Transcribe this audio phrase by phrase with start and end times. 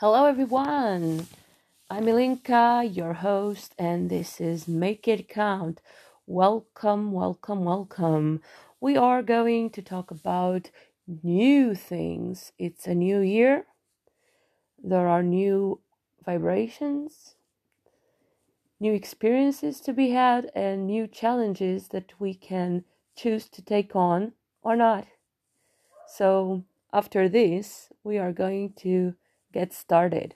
[0.00, 1.26] Hello, everyone.
[1.90, 5.82] I'm Ilinka, your host, and this is Make It Count.
[6.26, 8.40] Welcome, welcome, welcome.
[8.80, 10.70] We are going to talk about
[11.22, 12.52] new things.
[12.58, 13.66] It's a new year,
[14.82, 15.80] there are new
[16.24, 17.34] vibrations,
[18.80, 24.32] new experiences to be had, and new challenges that we can choose to take on
[24.62, 25.06] or not.
[26.06, 29.14] So, after this, we are going to
[29.52, 30.34] get started.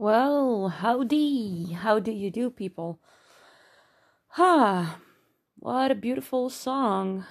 [0.00, 3.00] Well, howdy, how do you do, people?
[4.28, 5.00] Ha!
[5.56, 7.26] what a beautiful song.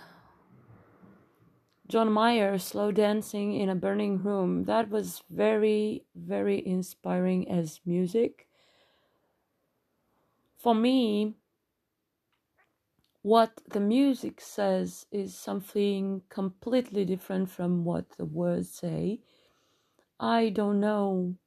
[1.87, 4.65] John Mayer, Slow Dancing in a Burning Room.
[4.65, 8.49] That was very, very inspiring as music.
[10.57, 11.35] For me,
[13.21, 19.21] what the music says is something completely different from what the words say.
[20.19, 21.37] I don't know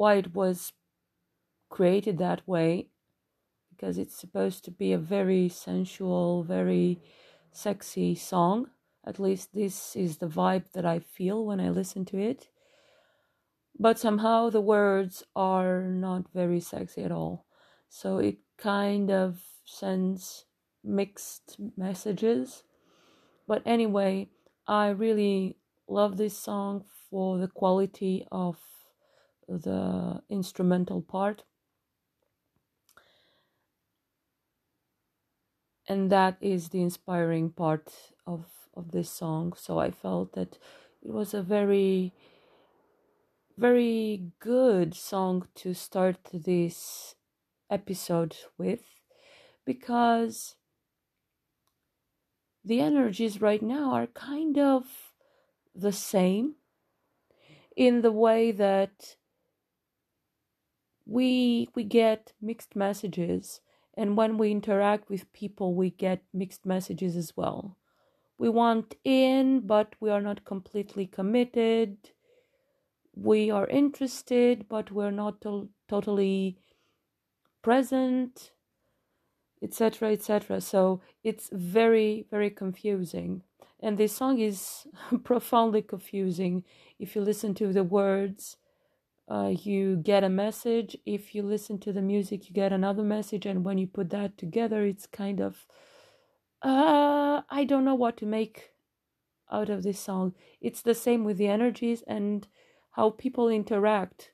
[0.00, 0.72] why it was
[1.68, 2.88] created that way
[3.70, 7.02] because it's supposed to be a very sensual, very
[7.52, 8.70] sexy song.
[9.06, 12.48] At least this is the vibe that I feel when I listen to it.
[13.78, 17.44] But somehow the words are not very sexy at all.
[17.90, 20.46] So it kind of sends
[20.82, 22.62] mixed messages.
[23.46, 24.30] But anyway,
[24.66, 28.56] I really love this song for the quality of
[29.50, 31.42] the instrumental part.
[35.88, 37.92] And that is the inspiring part
[38.26, 39.54] of, of this song.
[39.56, 40.56] So I felt that
[41.02, 42.12] it was a very,
[43.58, 47.16] very good song to start this
[47.68, 48.82] episode with
[49.64, 50.54] because
[52.64, 54.84] the energies right now are kind of
[55.74, 56.54] the same
[57.76, 59.16] in the way that
[61.10, 63.60] we we get mixed messages
[63.96, 67.76] and when we interact with people we get mixed messages as well.
[68.38, 71.96] We want in but we are not completely committed.
[73.12, 76.58] We are interested but we're not to- totally
[77.60, 78.52] present
[79.62, 83.42] etc etc so it's very very confusing.
[83.80, 84.86] And this song is
[85.24, 86.62] profoundly confusing
[87.00, 88.58] if you listen to the words
[89.28, 90.96] uh, you get a message.
[91.06, 93.46] If you listen to the music you get another message.
[93.46, 95.66] And when you put that together it's kind of
[96.62, 98.70] uh, i don't know what to make
[99.50, 100.34] out of this song.
[100.60, 102.46] It's the same with the energies and
[102.90, 104.30] how people interact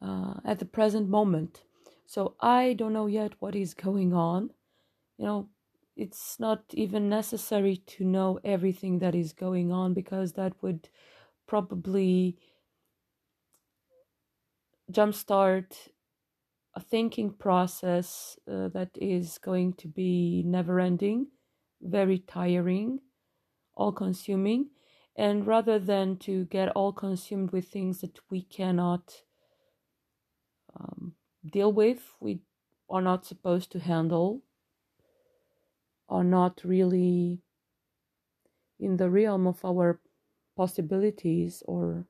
[0.00, 1.62] uh, at the present moment.
[2.06, 4.50] So i don't know yet what is going on.
[5.16, 5.48] You know
[5.98, 10.88] it's not even necessary to know everything that is going on because that would
[11.48, 12.36] probably
[14.92, 15.88] jumpstart
[16.74, 21.26] a thinking process uh, that is going to be never ending,
[21.82, 23.00] very tiring,
[23.74, 24.68] all consuming.
[25.16, 29.22] And rather than to get all consumed with things that we cannot
[30.78, 31.14] um,
[31.44, 32.42] deal with, we
[32.88, 34.42] are not supposed to handle,
[36.08, 37.42] are not really
[38.78, 40.00] in the realm of our
[40.58, 42.04] possibilities or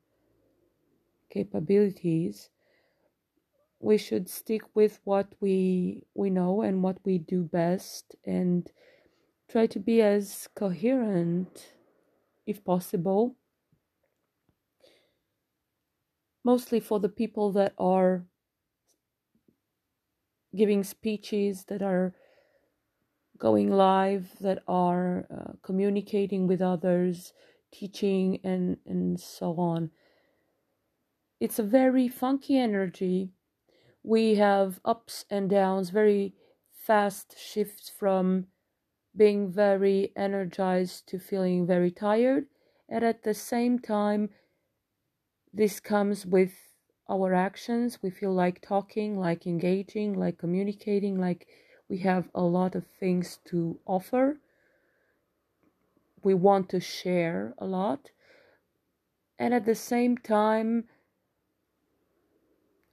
[1.31, 2.50] capabilities
[3.81, 8.73] we should stick with what we we know and what we do best and
[9.49, 11.75] try to be as coherent
[12.47, 13.37] if possible
[16.45, 18.25] mostly for the people that are
[20.56, 22.15] giving speeches that are
[23.39, 27.33] going live that are uh, communicating with others
[27.73, 29.91] teaching and and so on
[31.41, 33.32] it's a very funky energy
[34.03, 36.35] we have ups and downs, very
[36.73, 38.47] fast shifts from
[39.15, 42.47] being very energized to feeling very tired.
[42.88, 44.31] And at the same time,
[45.53, 46.55] this comes with
[47.11, 47.99] our actions.
[48.03, 51.47] We feel like talking, like engaging, like communicating, like
[51.88, 54.41] we have a lot of things to offer.
[56.23, 58.11] We want to share a lot.
[59.38, 60.85] And at the same time,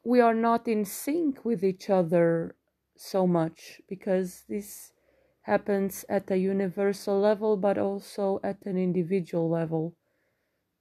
[0.03, 2.55] we are not in sync with each other
[2.95, 4.93] so much because this
[5.41, 9.95] happens at a universal level but also at an individual level.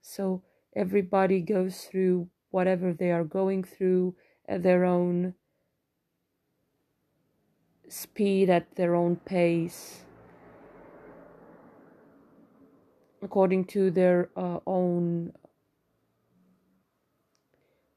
[0.02, 0.42] So
[0.76, 4.14] everybody goes through whatever they are going through
[4.47, 5.35] at their own
[7.88, 10.03] speed, at their own pace,
[13.25, 15.33] according to their uh, own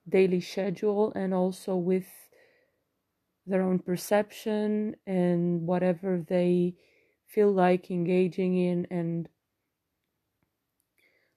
[0.08, 2.30] daily schedule and also with
[3.46, 6.76] their own perception and whatever they
[7.26, 9.30] feel like engaging in and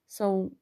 [0.07, 0.53] so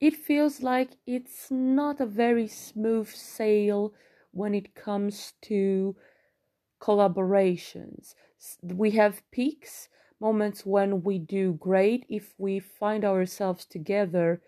[0.00, 3.94] it feels like it's not a very smooth sail
[4.30, 5.96] when it comes to
[6.80, 8.14] collaborations.
[8.62, 9.88] We have peaks
[10.20, 14.40] moments when we do great if we find ourselves together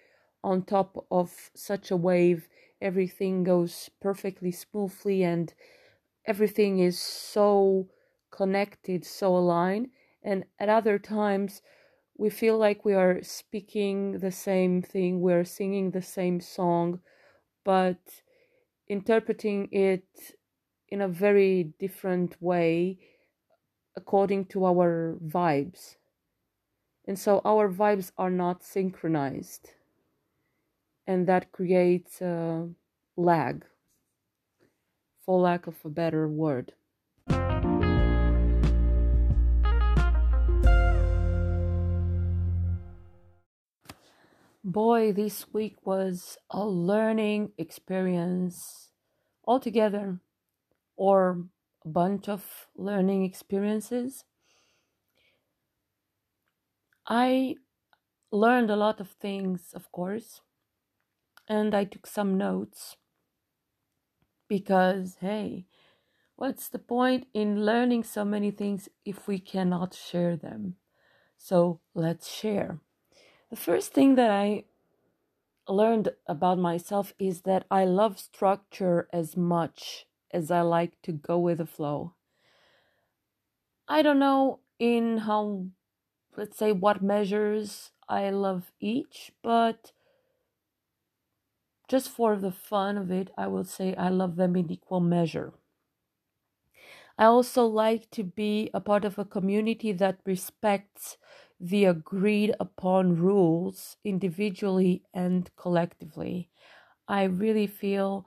[0.42, 2.48] on top of such a wave.
[2.80, 5.52] Everything goes perfectly smoothly and
[6.26, 7.88] everything is so
[8.30, 9.88] connected so aligned.
[10.22, 11.62] And at other times
[12.16, 17.00] we feel like we are speaking the same thing we're singing the same song
[17.64, 18.22] but
[18.88, 20.34] interpreting it
[20.88, 22.98] in a very different way
[23.96, 25.96] according to our vibes
[27.06, 29.70] and so our vibes are not synchronized
[31.08, 32.68] and that creates a
[33.16, 33.64] lag,
[35.24, 36.74] for lack of a better word.
[44.62, 48.90] Boy, this week was a learning experience
[49.46, 50.20] altogether,
[50.94, 51.46] or
[51.92, 54.24] bunch of learning experiences.
[57.06, 57.56] I
[58.30, 60.42] learned a lot of things, of course,
[61.48, 62.96] and I took some notes
[64.48, 65.66] because, hey,
[66.36, 70.76] what's the point in learning so many things if we cannot share them?
[71.36, 72.80] So let's share.
[73.50, 74.64] The first thing that I
[75.68, 81.38] learned about myself is that I love structure as much as I like to go
[81.38, 82.14] with the flow.
[83.88, 85.66] I don't know in how,
[86.36, 89.92] let's say, what measures I love each, but
[91.88, 95.54] just for the fun of it, I will say I love them in equal measure.
[97.18, 101.18] I also like to be a part of a community that respects
[101.60, 106.50] the agreed upon rules individually and collectively.
[107.08, 108.26] I really feel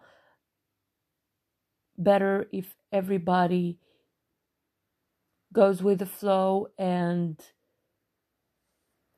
[2.03, 3.79] better if everybody
[5.53, 7.39] goes with the flow and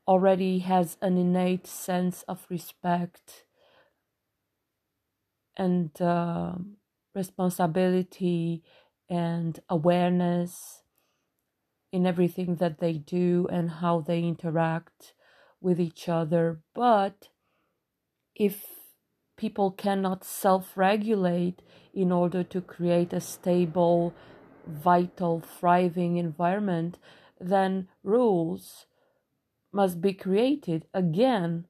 [0.08, 3.46] already has an innate sense of respect
[5.56, 6.54] and uh,
[7.14, 8.64] responsibility
[9.10, 10.84] and awareness
[11.92, 15.14] in everything that they do and how they interact
[15.62, 16.60] with each other.
[16.74, 17.30] But
[18.36, 18.66] if
[19.38, 21.62] people cannot self regulate
[21.94, 24.14] in order to create a stable,
[24.66, 26.98] vital, thriving environment,
[27.40, 28.86] then rules
[29.72, 30.86] must be created.
[30.94, 31.68] Again,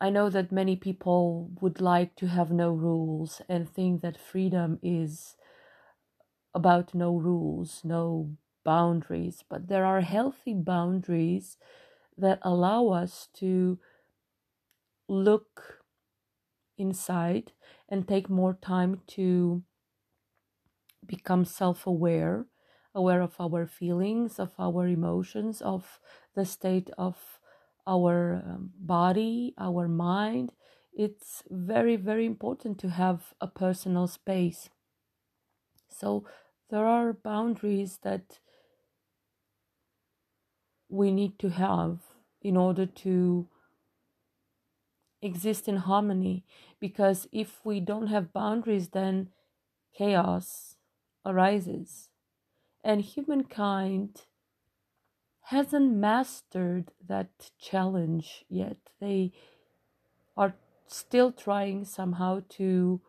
[0.00, 4.78] I know that many people would like to have no rules and think that freedom
[4.82, 5.36] is
[6.54, 11.56] about no rules, no boundaries, but there are healthy boundaries
[12.16, 13.78] that allow us to
[15.08, 15.83] look
[16.78, 17.52] inside
[17.88, 19.62] and take more time to
[21.06, 22.46] become self aware,
[22.94, 25.98] aware of our feelings, of our emotions, of
[26.34, 27.40] the state of
[27.86, 30.52] our um, body, our mind.
[30.92, 34.68] It's very, very important to have a personal space.
[35.88, 36.26] So,
[36.68, 38.38] there are boundaries that
[40.88, 42.00] we need to have
[42.40, 43.48] in order to
[45.24, 46.44] exist in harmony
[46.78, 49.30] because if we don't have boundaries then
[49.96, 50.76] chaos
[51.24, 52.10] arises.
[52.82, 54.22] And humankind
[55.44, 58.76] hasn't mastered that challenge yet.
[59.00, 59.32] They
[60.36, 60.54] are
[60.86, 63.00] still trying somehow to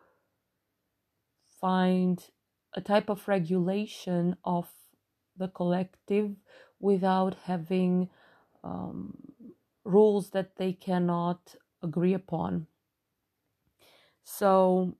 [1.60, 2.24] find
[2.74, 4.68] a type of regulation of
[5.36, 6.36] the collective
[6.80, 8.08] without having
[8.64, 9.16] um,
[9.84, 12.66] rules that they cannot agree upon.
[14.24, 14.96] So,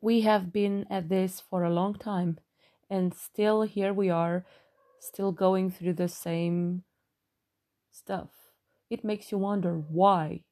[0.00, 2.38] we have been at this for a long time,
[2.90, 4.44] and still here we are,
[4.98, 6.82] still going through the same
[7.90, 8.30] stuff.
[8.90, 10.42] It makes you wonder why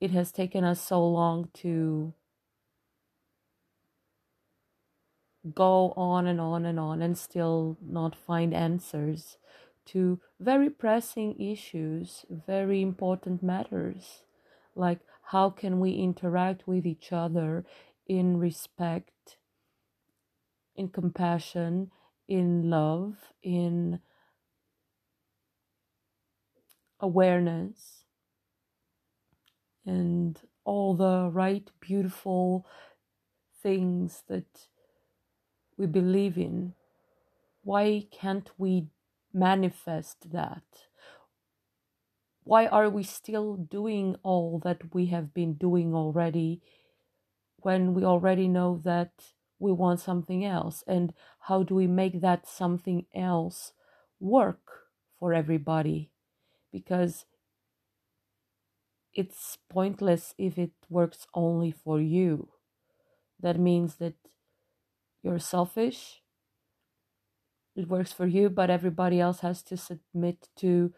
[0.00, 2.14] it has taken us so long to
[5.54, 9.36] go on and on and on and still not find answers
[9.86, 14.24] to very pressing issues, very important matters,
[14.74, 15.00] like
[15.30, 17.64] how can we interact with each other
[18.06, 19.36] in respect,
[20.76, 21.90] in compassion,
[22.28, 24.00] in love, in
[27.00, 28.04] awareness,
[29.86, 32.66] and all the right, beautiful
[33.62, 34.68] things that
[35.76, 36.74] we believe in,
[37.62, 38.86] why can't we
[39.34, 40.62] manifest that?
[42.44, 46.62] Why are we still doing all that we have been doing already
[47.56, 49.12] when we already know that
[49.58, 50.84] we want something else?
[50.86, 53.72] And how do we make that something else
[54.20, 54.60] work
[55.18, 56.10] for everybody?
[56.70, 57.24] Because
[59.14, 62.48] it's pointless if it works only for you.
[63.40, 64.14] That means that
[65.22, 66.20] you're selfish
[67.76, 70.92] it works for you but everybody else has to submit to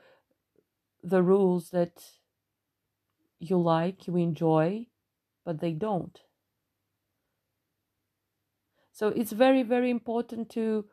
[1.02, 2.04] the rules that
[3.38, 4.87] you like you enjoy
[5.45, 6.21] but they don't.
[8.92, 10.87] So it's very very important to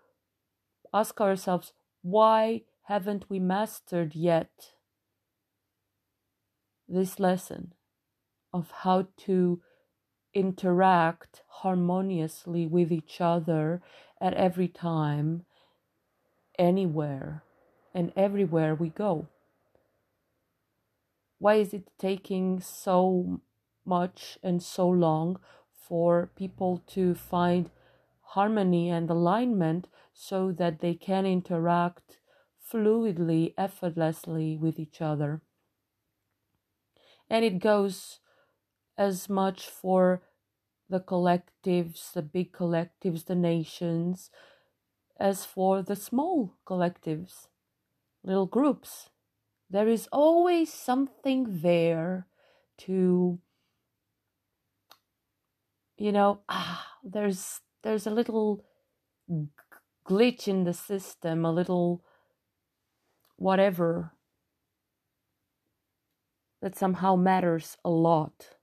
[0.94, 4.74] ask ourselves why haven't we mastered yet
[6.88, 7.74] this lesson
[8.54, 9.62] of how to
[10.34, 13.82] interact harmoniously with each other
[14.20, 15.46] at every time,
[16.60, 17.44] anywhere,
[17.94, 19.28] and everywhere we go.
[21.38, 23.42] Why is it taking so
[23.86, 25.40] much and so long
[25.72, 27.70] for people to find
[28.22, 32.18] harmony and alignment so that they can interact
[32.60, 35.44] fluidly, effortlessly with each other?
[37.30, 38.20] And it goes
[38.98, 40.24] as much for
[40.90, 44.32] the collectives, the big collectives, the nations,
[45.20, 47.48] as for the small collectives,
[48.24, 49.10] little groups.
[49.70, 52.28] There is always something there
[52.80, 53.40] to,
[55.98, 58.64] you know, ah, there's there's a little
[60.08, 62.04] glitch in the system, a little
[63.38, 64.14] whatever
[66.62, 68.56] that somehow matters a lot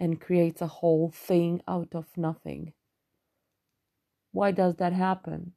[0.00, 2.72] and creates a whole thing out of nothing.
[4.32, 5.52] Why does that happen?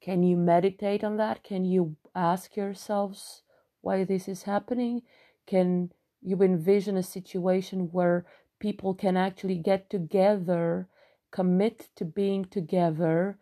[0.00, 1.42] Can you meditate on that?
[1.42, 3.42] Can you ask yourselves
[3.80, 5.02] why this is happening?
[5.46, 8.26] Can you envision a situation where
[8.58, 10.88] people can actually get together,
[11.30, 13.38] commit to being together,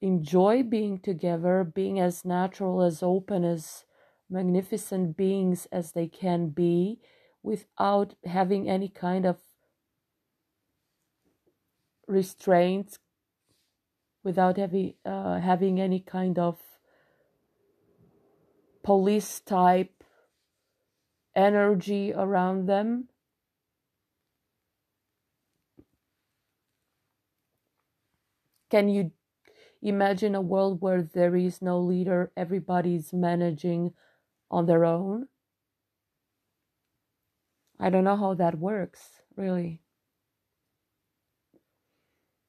[0.00, 3.84] enjoy being together, being as natural, as open, as
[4.28, 6.98] magnificent beings as they can be
[7.42, 9.38] without having any kind of
[12.08, 12.98] restraints,
[14.26, 16.58] without having, uh, having any kind of
[18.82, 20.02] police type
[21.36, 23.08] energy around them.
[28.68, 29.12] Can you
[29.80, 33.94] imagine a world where there is no leader, everybody's managing
[34.50, 35.28] on their own?
[37.78, 39.82] I don't know how that works, really.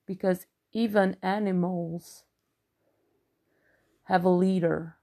[0.08, 2.23] Because even animals
[4.06, 4.95] have a leader,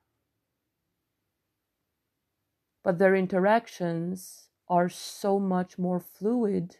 [2.82, 6.76] but their interactions are so much more fluid,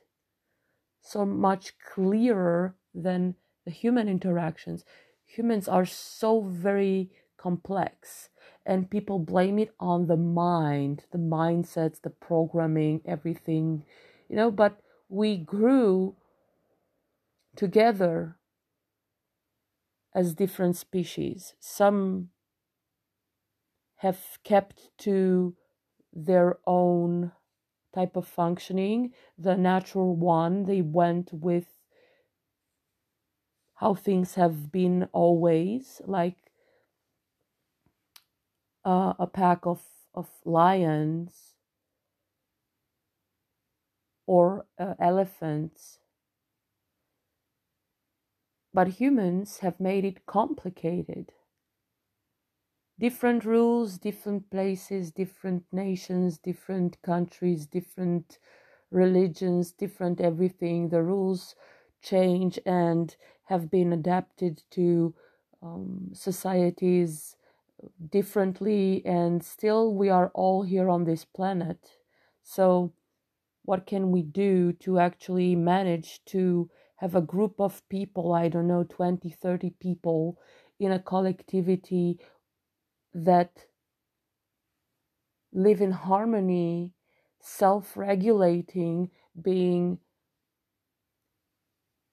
[1.01, 4.85] so much clearer than the human interactions.
[5.27, 8.31] Humans are so very complex
[8.65, 13.85] and people blame it on the mind, the mindsets, the programming, everything,
[14.29, 16.15] you know, but we grew
[17.57, 18.37] together
[20.15, 21.55] as different species.
[21.59, 22.31] Some
[23.97, 25.57] have kept to
[26.13, 27.33] their own
[27.95, 31.67] type of functioning, the natural one, they went with
[33.77, 36.37] how things have been always, like
[38.85, 39.83] uh, a pack of,
[40.15, 41.55] of lions
[44.27, 45.99] or uh, elephants.
[48.75, 51.33] But humans have made it complicated.
[52.99, 58.39] Different rules, different places, different nations, different countries, different
[58.91, 60.89] religions, different everything.
[60.91, 61.55] The rules
[62.03, 65.15] change and have been adapted to
[65.63, 67.37] um, societies
[68.11, 71.99] differently and still we are all here on this planet
[72.43, 72.93] so
[73.65, 78.69] what can we do to actually manage to have a group of people i don't
[78.69, 80.39] know 20 30 people
[80.79, 82.19] in a collectivity
[83.13, 83.67] that
[85.53, 86.93] live in harmony
[87.41, 89.99] self-regulating being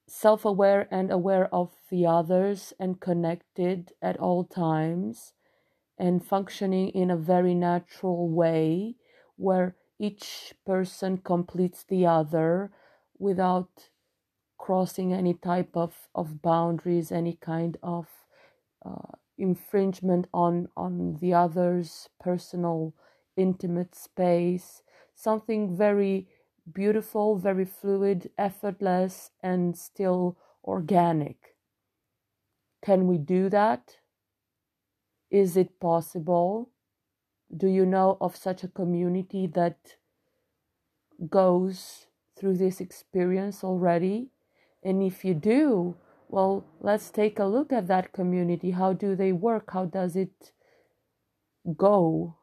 [0.08, 5.34] self-aware and aware of the others and connected at all times
[5.98, 8.96] and functioning in a very natural way
[9.38, 12.72] where each person completes the other
[13.18, 13.91] without
[14.62, 18.06] crossing any type of, of boundaries, any kind of
[18.86, 22.94] uh, infringement on, on the other's personal,
[23.36, 24.84] intimate space.
[25.16, 26.28] Something very
[26.72, 31.56] beautiful, very fluid, effortless, and still organic.
[32.86, 33.98] Can we do that?
[35.32, 36.70] Is it possible?
[37.56, 39.96] Do you know of such a community that
[41.28, 42.06] goes
[42.38, 44.30] through this experience already?
[44.84, 45.96] And if you do,
[46.28, 48.72] well, let's take a look at that community.
[48.72, 49.72] How do they work?
[49.72, 50.52] How does it
[51.76, 52.38] go?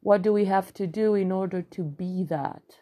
[0.00, 2.80] What do we have to do in order to be that?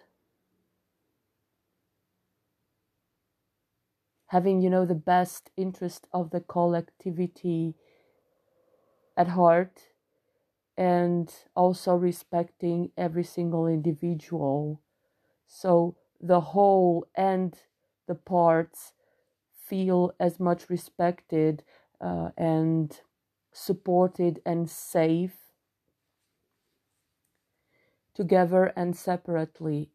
[4.27, 7.75] Having, you know, the best interest of the collectivity
[9.17, 9.93] at heart
[10.77, 14.81] and also respecting every single individual.
[15.47, 17.55] So the whole and
[18.07, 18.93] the parts
[19.67, 21.63] feel as much respected
[22.01, 23.01] uh, and
[23.53, 25.37] supported and safe
[28.15, 29.91] together and separately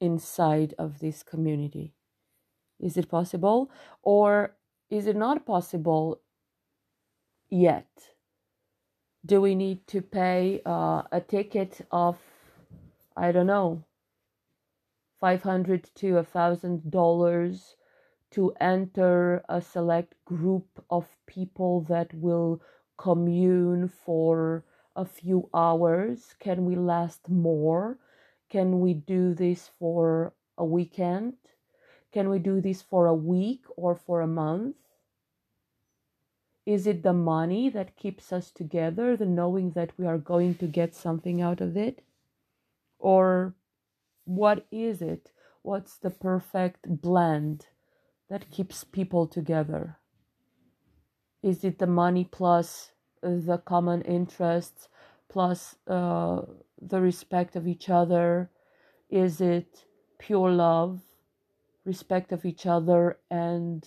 [0.00, 1.94] inside of this community.
[2.80, 3.70] Is it possible?
[4.02, 4.56] Or
[4.90, 6.20] is it not possible
[7.48, 7.88] yet?
[9.24, 12.18] Do we need to pay uh, a ticket of,
[13.16, 13.84] I don't know,
[15.24, 17.76] 500 to a thousand dollars
[18.30, 22.60] to enter a select group of people that will
[22.98, 26.34] commune for a few hours?
[26.40, 27.96] Can we last more?
[28.50, 31.38] Can we do this for a weekend?
[32.12, 34.76] Can we do this for a week or for a month?
[36.66, 40.66] Is it the money that keeps us together, the knowing that we are going to
[40.66, 42.02] get something out of it?
[42.98, 43.54] Or
[44.24, 45.30] what is it?
[45.62, 47.66] What's the perfect blend
[48.28, 49.98] that keeps people together?
[51.42, 54.88] Is it the money plus the common interests
[55.28, 56.42] plus uh,
[56.80, 58.50] the respect of each other?
[59.10, 59.84] Is it
[60.18, 61.02] pure love,
[61.84, 63.86] respect of each other, and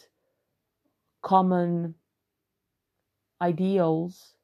[1.22, 1.96] common
[3.42, 4.37] ideals?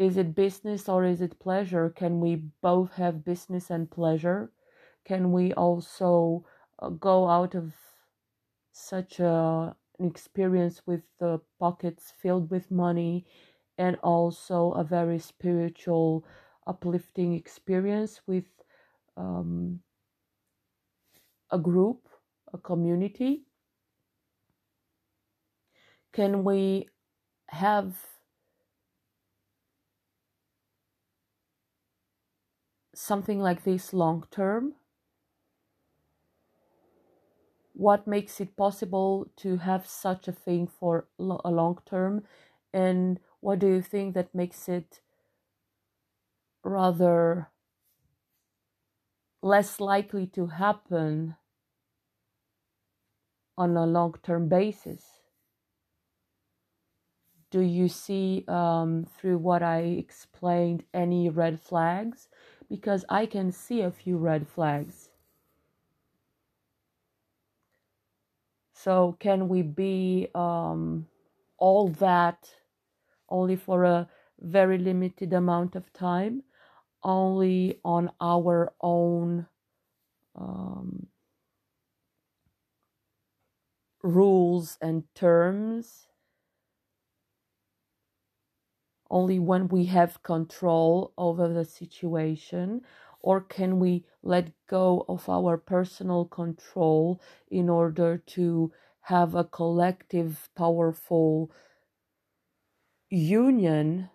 [0.00, 1.90] Is it business or is it pleasure?
[1.90, 4.50] Can we both have business and pleasure?
[5.04, 6.46] Can we also
[6.78, 7.74] uh, go out of
[8.72, 13.26] such a, an experience with the pockets filled with money
[13.76, 16.24] and also a very spiritual,
[16.66, 18.46] uplifting experience with
[19.18, 19.80] um,
[21.50, 22.08] a group,
[22.54, 23.42] a community?
[26.14, 26.88] Can we
[27.48, 27.94] have
[33.00, 34.74] something like this long term?
[37.74, 42.22] What makes it possible to have such a thing for a long term?
[42.72, 45.00] And what do you think that makes it
[46.64, 47.50] rather
[49.42, 51.36] less likely to happen
[53.56, 55.20] on a long term basis?
[57.50, 62.28] Do you see um, through what I explained any red flags?
[62.70, 65.10] Because I can see a few red flags.
[68.72, 71.06] So, can we be um,
[71.58, 72.48] all that
[73.28, 74.08] only for a
[74.40, 76.42] very limited amount of time,
[77.02, 79.46] only on our own
[80.34, 81.08] um,
[84.02, 86.08] rules and terms,
[89.10, 92.82] only when we have control over the situation,
[93.20, 97.20] or can we let go of our personal control
[97.50, 101.50] in order to have a collective, powerful
[103.10, 104.08] union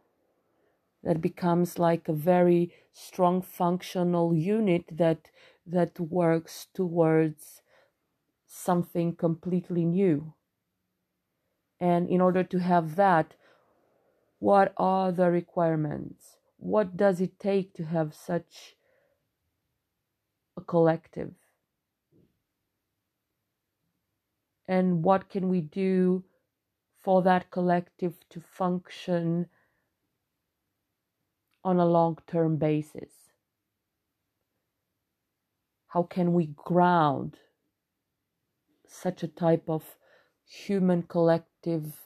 [1.03, 5.29] that becomes like a very strong functional unit that
[5.67, 7.61] that works towards
[8.47, 10.33] something completely new?
[11.79, 13.35] And in order to have that
[14.47, 18.75] what are the requirements what does it take to have such
[20.57, 21.33] a collective
[24.67, 26.23] and what can we do
[27.05, 29.47] for that collective to function
[31.63, 33.11] on a long term basis?
[35.87, 37.37] How can we ground
[38.87, 39.97] such a type of
[40.47, 42.04] human collective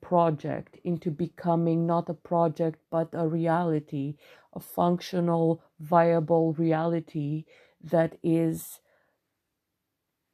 [0.00, 4.16] project into becoming not a project but a reality,
[4.54, 7.44] a functional, viable reality
[7.82, 8.80] that is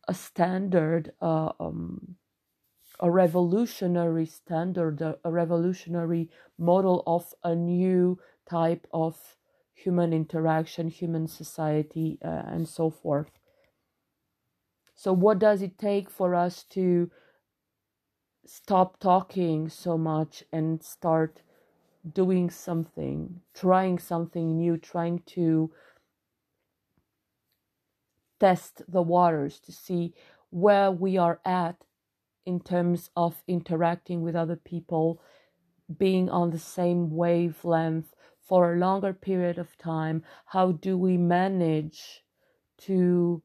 [0.09, 2.17] a standard, uh, um,
[3.01, 9.37] a revolutionary standard, a, a revolutionary model of a new type of
[9.75, 13.31] human interaction, human society, uh, and so forth.
[14.95, 17.11] So, what does it take for us to
[18.47, 21.43] stop talking so much and start
[22.13, 25.71] doing something, trying something new, trying to
[28.39, 30.15] test the waters to see
[30.51, 31.77] where we are at
[32.45, 35.21] in terms of interacting with other people,
[35.99, 40.23] being on the same wavelength for a longer period of time?
[40.47, 42.23] How do we manage
[42.79, 43.43] to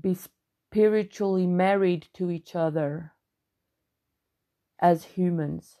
[0.00, 3.15] be spiritually married to each other
[4.80, 5.80] as humans?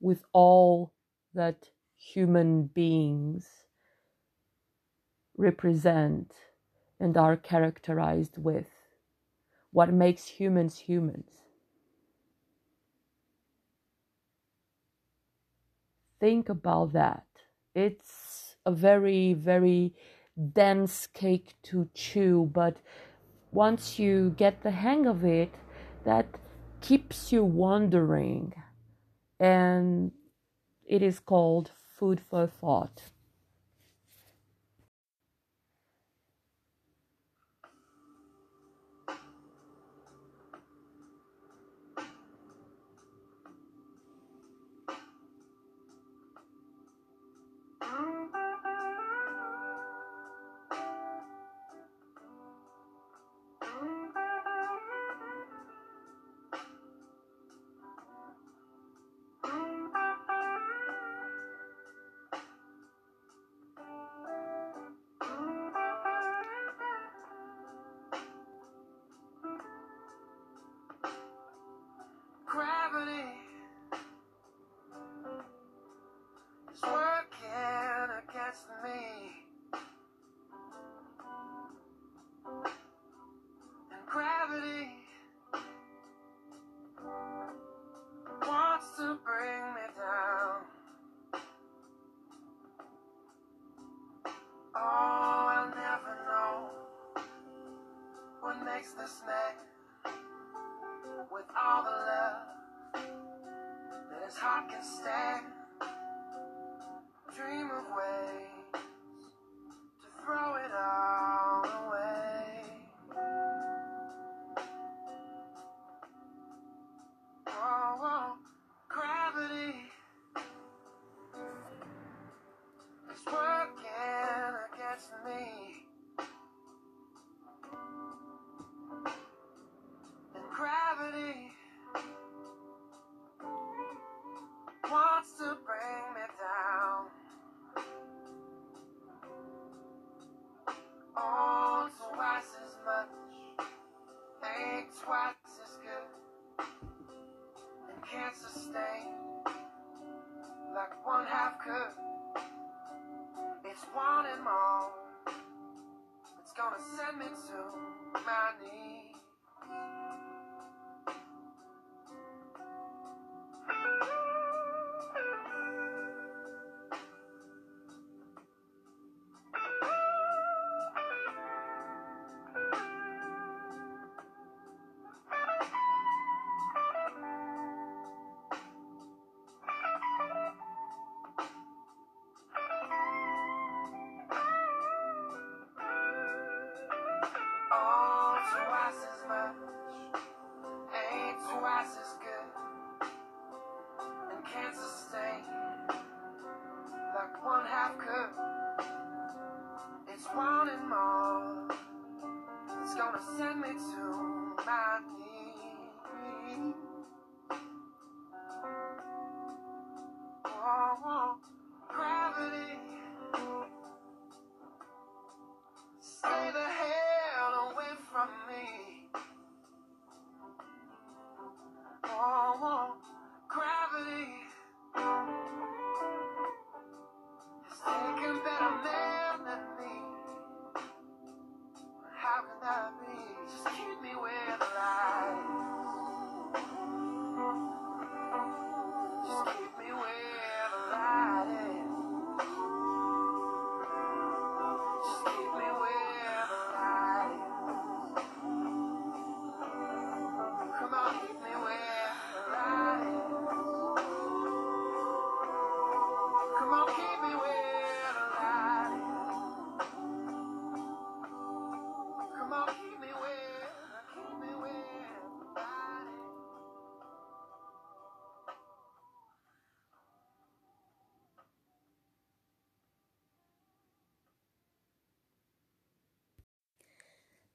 [0.00, 0.92] with all
[1.34, 3.64] that human beings
[5.36, 6.32] represent
[6.98, 8.66] and are characterized with,
[9.72, 11.30] what makes humans humans.
[16.18, 17.24] Think about that.
[17.74, 19.94] It's a very, very
[20.52, 22.76] dense cake to chew, but
[23.52, 25.54] once you get the hang of it,
[26.04, 26.26] that
[26.80, 28.54] keeps you wondering.
[29.38, 30.12] And
[30.86, 33.02] it is called food for thought.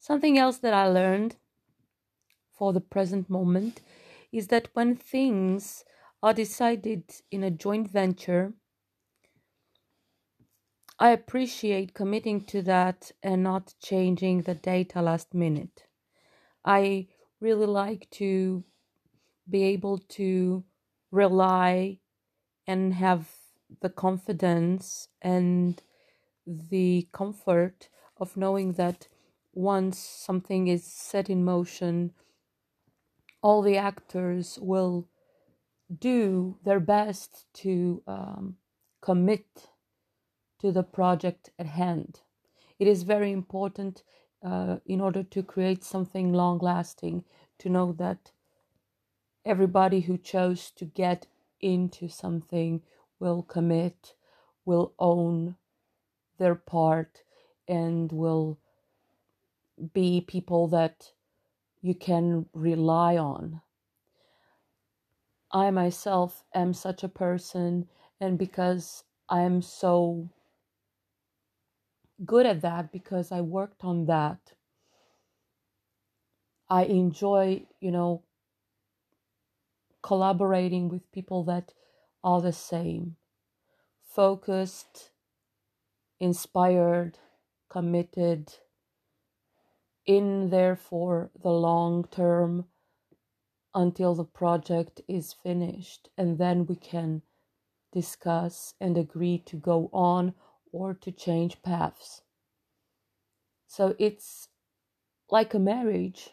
[0.05, 1.35] Something else that I learned
[2.51, 3.81] for the present moment
[4.31, 5.83] is that when things
[6.21, 8.53] are decided in a joint venture,
[10.99, 15.87] I appreciate committing to that and not changing the data last minute.
[16.63, 17.07] I
[17.39, 18.63] really like to
[19.49, 20.63] be able to
[21.09, 21.97] rely
[22.67, 23.31] and have
[23.81, 25.81] the confidence and
[26.45, 29.07] the comfort of knowing that
[29.55, 32.11] once something is set in motion,
[33.41, 35.07] all the actors will
[35.99, 38.57] do their best to um,
[39.01, 39.45] commit
[40.59, 42.19] to the project at hand.
[42.79, 44.03] It is very important
[44.43, 47.23] uh, in order to create something long lasting
[47.59, 48.31] to know that
[49.45, 51.27] everybody who chose to get
[51.61, 52.81] into something
[53.19, 54.15] will commit,
[54.65, 55.55] will own
[56.37, 57.23] their part,
[57.67, 58.59] and will
[59.93, 61.11] be people that
[61.81, 63.61] you can rely on.
[65.51, 67.87] I myself am such a person,
[68.19, 70.29] and because I am so
[72.25, 74.53] good at that, because I worked on that,
[76.69, 78.23] I enjoy, you know,
[80.01, 81.73] collaborating with people that
[82.23, 83.15] are the same
[84.03, 85.11] focused,
[86.19, 87.19] inspired,
[87.69, 88.53] committed,
[90.05, 92.65] in there for the long term
[93.73, 97.21] until the project is finished, and then we can
[97.91, 100.33] discuss and agree to go on
[100.71, 102.21] or to change paths.
[103.67, 104.49] So it's
[105.29, 106.29] like a marriage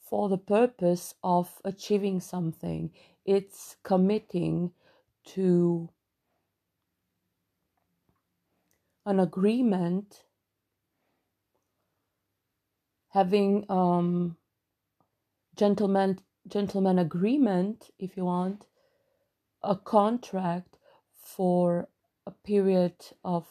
[0.00, 2.90] for the purpose of achieving something,
[3.24, 4.72] it's committing
[5.24, 5.88] to
[9.06, 10.24] an agreement
[13.12, 14.36] having um
[15.56, 18.66] gentleman gentleman agreement if you want
[19.62, 20.78] a contract
[21.14, 21.88] for
[22.26, 22.94] a period
[23.24, 23.46] of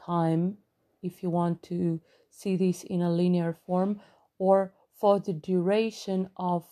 [0.00, 0.58] time
[1.02, 2.00] if you want to
[2.30, 4.00] see this in a linear form
[4.38, 6.64] or for the duration of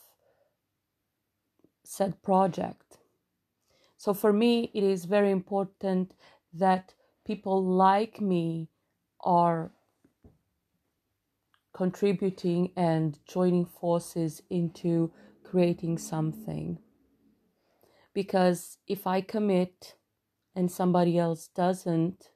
[1.84, 2.98] said project.
[3.96, 6.14] So for me it is very important
[6.52, 8.68] that people like me
[9.20, 9.70] are
[11.76, 15.12] contributing and joining forces into
[15.44, 16.78] creating something.
[18.14, 19.94] Because if I commit
[20.54, 22.30] and somebody else doesn't,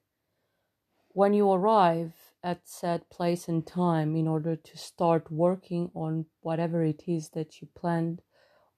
[1.09, 2.12] when you arrive
[2.44, 7.62] at said place and time in order to start working on whatever it is that
[7.62, 8.20] you planned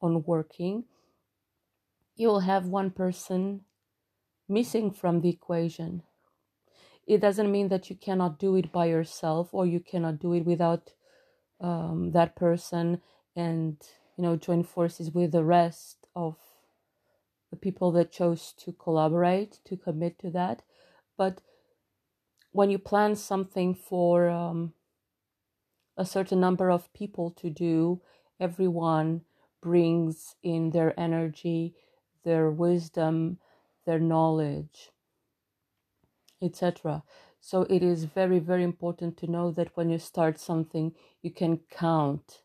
[0.00, 0.84] on working,
[2.14, 3.62] you'll have one person
[4.48, 6.04] missing from the equation
[7.06, 10.44] it doesn't mean that you cannot do it by yourself or you cannot do it
[10.44, 10.92] without
[11.60, 13.00] um, that person
[13.36, 13.76] and
[14.16, 16.36] you know join forces with the rest of
[17.50, 20.62] the people that chose to collaborate to commit to that.
[21.16, 21.40] But
[22.52, 24.74] when you plan something for um,
[25.96, 28.00] a certain number of people to do
[28.40, 29.22] everyone
[29.60, 31.74] brings in their energy
[32.24, 33.38] their wisdom
[33.86, 34.90] their knowledge
[36.42, 37.02] etc.
[37.40, 41.60] So it is very, very important to know that when you start something, you can
[41.70, 42.42] count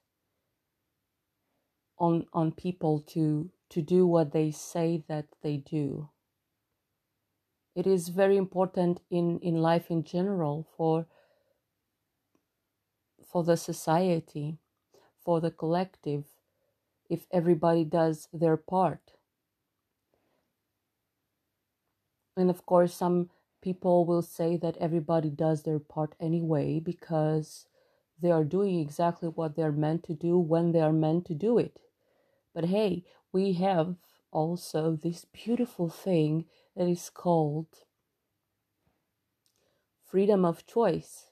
[1.99, 6.09] on on people to to do what they say that they do.
[7.75, 11.05] It is very important in, in life in general for
[13.23, 14.57] for the society,
[15.19, 16.23] for the collective,
[17.09, 19.11] if everybody does their part.
[22.35, 23.29] And of course, some
[23.61, 27.67] people will say that everybody does their part anyway because
[28.21, 31.57] they are doing exactly what they're meant to do when they are meant to do
[31.57, 31.79] it.
[32.53, 33.95] But hey, we have
[34.31, 37.67] also this beautiful thing that is called
[40.05, 41.25] freedom of choice.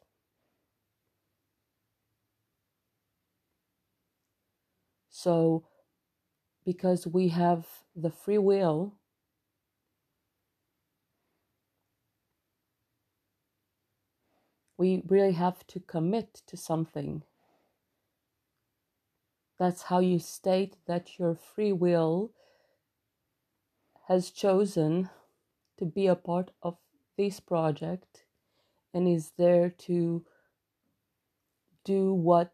[5.09, 5.65] So,
[6.65, 8.95] because we have the free will
[14.85, 17.23] we really have to commit to something.
[19.57, 22.31] That's how you state that your free will
[24.07, 25.09] has chosen
[25.79, 26.77] to be a part of
[27.17, 28.25] this project
[28.93, 30.23] and is there to
[31.83, 32.53] do what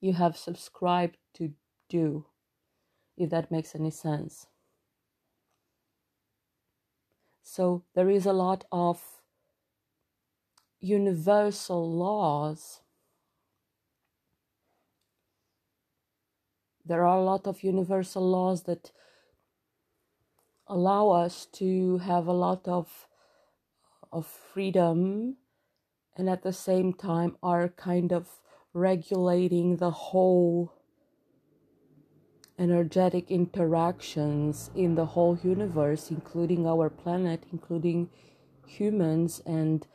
[0.00, 1.52] you have subscribed to
[1.90, 2.24] do,
[3.18, 4.46] if that makes any sense.
[7.42, 9.19] So there is a lot of
[10.80, 12.80] universal laws.
[16.84, 18.90] There are a lot of universal laws that
[20.66, 23.06] allow us to have a lot of
[24.12, 25.36] of freedom
[26.16, 28.40] and at the same time are kind of
[28.72, 30.72] regulating the whole
[32.58, 38.10] energetic interactions in the whole universe, including our planet, including
[38.66, 39.86] humans and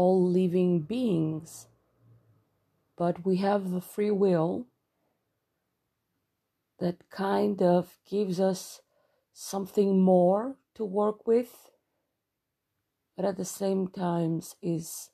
[0.00, 1.66] all living beings.
[2.96, 4.66] But we have a free will
[6.78, 8.80] that kind of gives us
[9.34, 11.68] something more to work with,
[13.14, 15.10] but at the same time is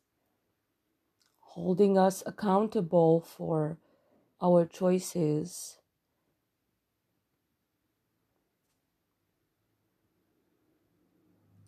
[1.41, 3.79] holding us accountable for
[4.41, 5.79] our choices.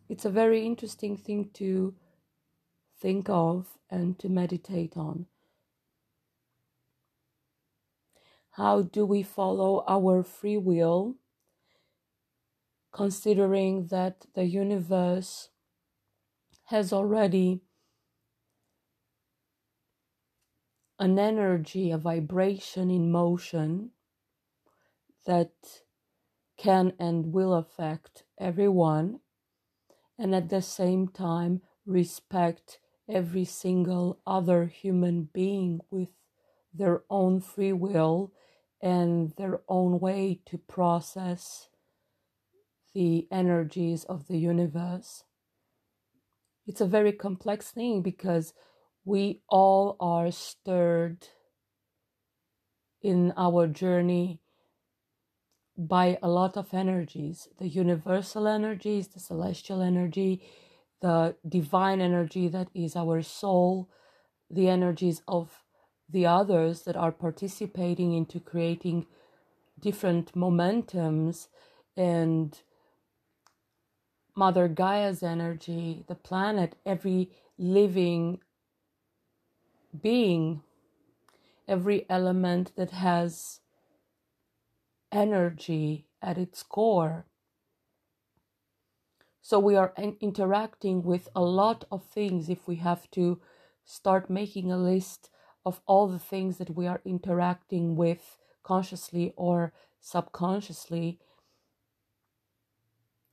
[0.09, 1.95] It's a very interesting thing to
[3.01, 5.27] think of and to meditate on.
[8.53, 11.15] How do we follow our free will,
[12.93, 15.51] considering that the universe
[16.65, 17.61] has already
[20.99, 23.91] an energy, a vibration in motion
[25.25, 25.53] that
[26.57, 29.21] can and will affect everyone,
[30.19, 36.09] and at the same time respect every single other human being with
[36.75, 38.33] their own free will
[38.81, 41.69] and their own way to process
[42.95, 45.25] the energies of the universe.
[46.67, 48.53] It's a very complex thing because
[49.05, 51.29] we all are stirred
[53.03, 54.41] in our journey
[55.77, 60.43] by a lot of energies the universal energies, the celestial energy,
[61.01, 63.89] the divine energy that is our soul,
[64.51, 65.63] the energies of
[66.09, 69.07] the others that are participating into creating
[69.81, 71.49] different momentums
[71.97, 72.61] and
[74.35, 78.39] Mother Gaia's energy, the planet, every living
[80.01, 80.63] being,
[81.67, 83.61] every element that has
[85.11, 87.27] energy at its core.
[89.49, 93.41] So we are interacting with a lot of things if we have to
[93.83, 95.31] start making a list
[95.65, 99.73] of all the things that we are interacting with consciously or
[100.03, 101.19] subconsciously.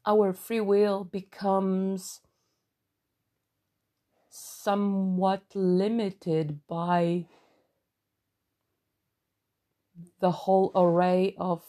[0.05, 2.21] Our free will becomes
[4.29, 7.25] somewhat limited by
[10.21, 11.61] the whole array of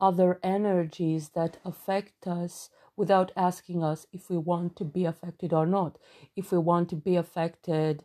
[0.00, 2.70] other energies that affect us
[3.00, 5.96] without asking us if we want to be affected or not,
[6.36, 8.04] if we want to be affected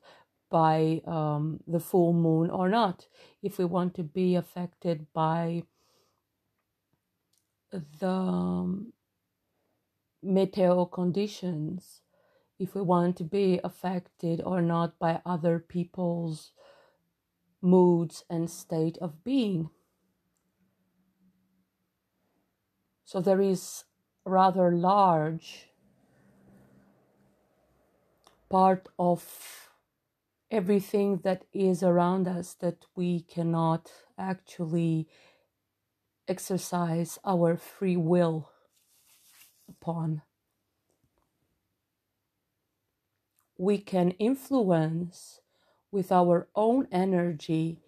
[0.49, 3.05] by um, the full moon or not,
[3.43, 5.63] if we want to be affected by
[7.99, 8.93] the um,
[10.93, 12.01] conditions
[12.57, 16.53] if we want to be affected or not by other people's
[17.61, 19.69] moods and state of being.
[23.03, 23.83] So there is
[24.25, 25.69] rather large
[28.49, 29.69] part of
[30.51, 35.07] everything that is around us that we cannot actually
[36.27, 38.49] exercise our free will
[39.69, 40.21] upon.
[43.57, 45.41] we can influence
[45.91, 47.79] with our own energy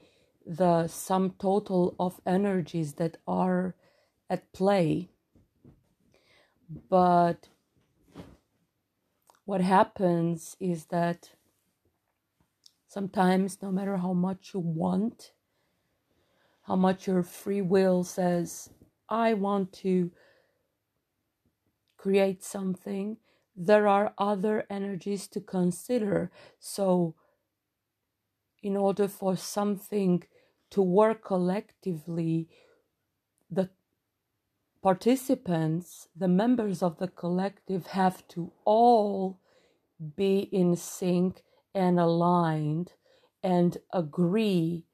[0.45, 3.75] the sum total of energies that are
[4.29, 5.09] at play.
[6.69, 7.49] But
[9.45, 11.31] what happens is that
[12.87, 15.31] sometimes, no matter how much you want,
[16.63, 18.69] how much your free will says,
[19.07, 20.11] I want to
[21.95, 23.17] create something,
[23.55, 26.29] there are other energies to consider.
[26.59, 27.15] So,
[28.61, 30.23] in order for something
[30.71, 32.49] to work collectively,
[34.87, 39.37] participants, the members of the collective, have to all
[40.15, 41.43] be in sync
[41.75, 42.93] and aligned
[43.43, 44.85] and agree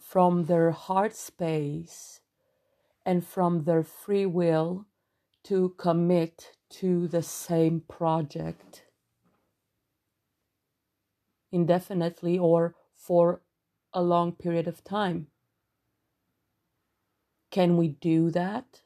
[0.00, 2.18] from their heart space
[3.06, 4.86] and from their free will
[5.44, 8.82] to commit to the same project
[11.52, 13.40] indefinitely or for
[13.92, 15.28] a long period of time.
[17.54, 18.82] Can we do that?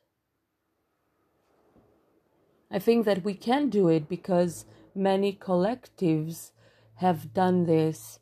[2.70, 6.52] I think that we can do it because many collectives
[6.96, 8.18] have done this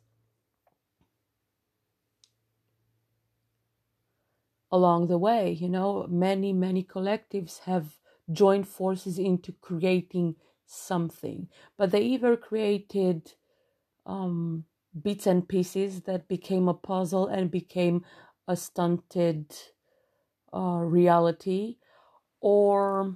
[4.71, 5.51] along the way.
[5.51, 7.99] You know, many, many collectives have
[8.31, 11.49] joined forces into creating something.
[11.75, 13.33] But they either created
[14.05, 14.63] um,
[15.03, 18.05] bits and pieces that became a puzzle and became
[18.47, 19.53] a stunted
[20.53, 21.77] uh, reality,
[22.39, 23.15] or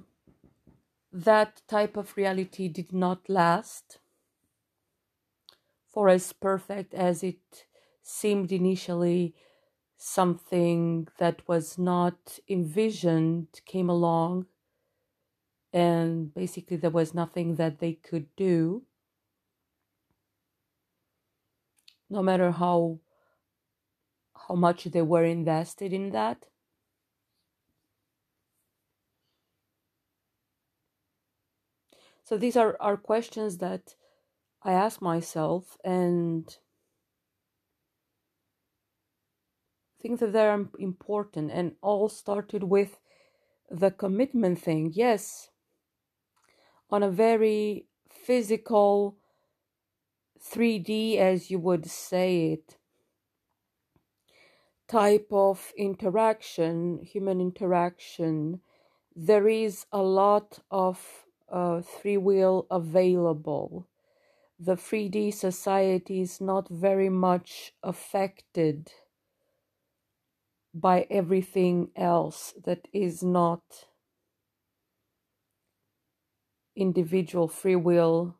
[1.12, 3.98] that type of reality did not last
[5.86, 7.66] for as perfect as it
[8.02, 9.34] seemed initially.
[9.96, 14.46] Something that was not envisioned came along
[15.72, 18.82] and basically there was nothing that they could do.
[22.10, 22.98] No matter how
[24.48, 26.46] how much they were invested in that
[32.24, 33.94] so these are, are questions that
[34.62, 36.58] i ask myself and
[40.00, 42.98] think that they're important and all started with
[43.70, 44.90] the commitment thing.
[44.92, 45.52] Yes
[46.92, 49.16] on a very physical
[50.38, 52.76] 3D, as you would say it,
[54.88, 58.60] type of interaction, human interaction,
[59.16, 63.86] there is a lot of uh, free will available.
[64.58, 68.90] The 3D society is not very much affected
[70.74, 73.62] by everything else that is not
[76.74, 78.36] individual free will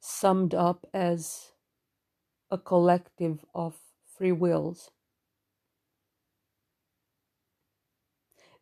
[0.00, 1.52] summed up as
[2.50, 4.90] a collective of free wills.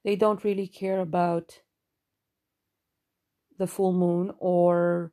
[0.05, 1.61] They don't really care about
[3.59, 5.13] the full moon or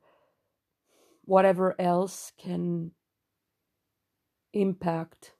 [1.24, 2.92] whatever else can
[4.52, 5.32] impact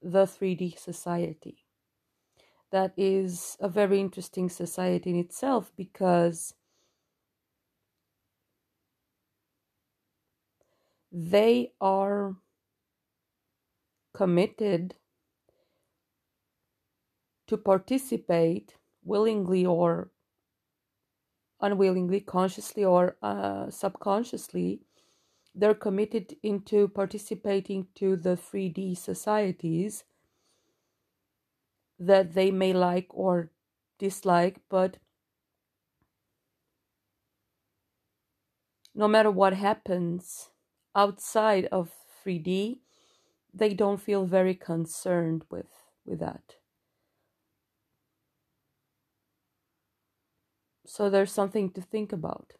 [0.00, 1.66] the 3D society.
[2.70, 6.54] That is a very interesting society in itself because
[11.10, 12.36] they are
[14.12, 14.94] committed
[17.46, 20.10] to participate willingly or
[21.60, 24.80] unwillingly, consciously or uh, subconsciously.
[25.54, 30.04] They're committed into participating to the 3D societies
[31.98, 33.50] that they may like or
[33.98, 34.98] dislike, but
[38.94, 40.50] no matter what happens,
[40.94, 41.90] outside of
[42.24, 42.80] 3D,
[43.54, 45.70] they don't feel very concerned with,
[46.04, 46.57] with that.
[50.88, 52.54] So there's something to think about.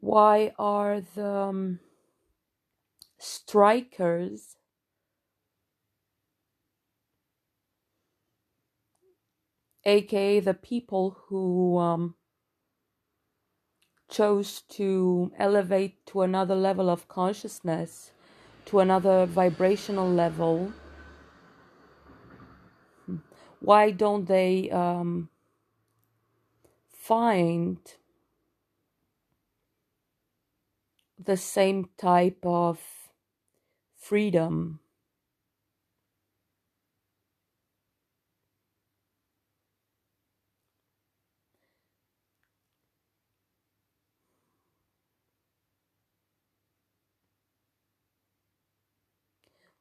[0.00, 1.80] Why are the um,
[3.20, 4.56] strikers
[9.84, 12.14] aka the people who um,
[14.08, 18.12] chose to elevate to another level of consciousness,
[18.66, 20.72] to another vibrational level,
[23.60, 25.28] why don't they um,
[26.88, 27.78] find
[31.18, 32.80] the same type of
[33.96, 34.80] freedom?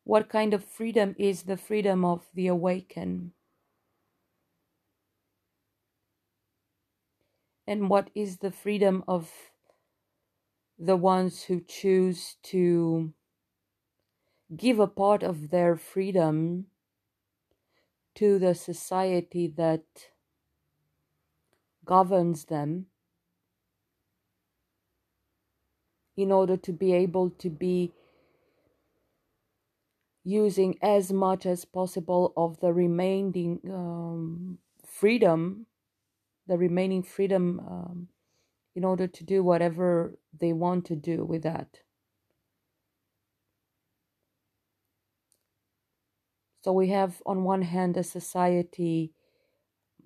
[0.08, 3.32] What kind of freedom is the freedom of the awakened?
[7.68, 9.30] And what is the freedom of
[10.80, 13.12] the ones who choose to
[14.56, 16.68] give a part of their freedom
[18.16, 19.84] to the society that
[21.84, 22.86] governs them
[26.16, 27.92] in order to be able to be
[30.28, 35.66] using as much as possible of the remaining um, freedom,
[36.48, 38.08] the remaining freedom um,
[38.76, 41.80] in order to do whatever they want to do with that.
[46.62, 49.14] So we have, on one hand, a society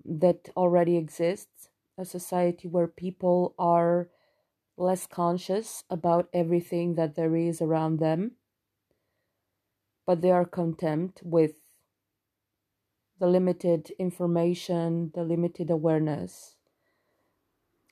[0.04, 1.68] that already exists,
[1.98, 4.08] a society where people are
[4.76, 8.36] less conscious about everything that there is around them
[10.06, 11.52] but they are content with
[13.18, 16.56] the limited information, the limited awareness.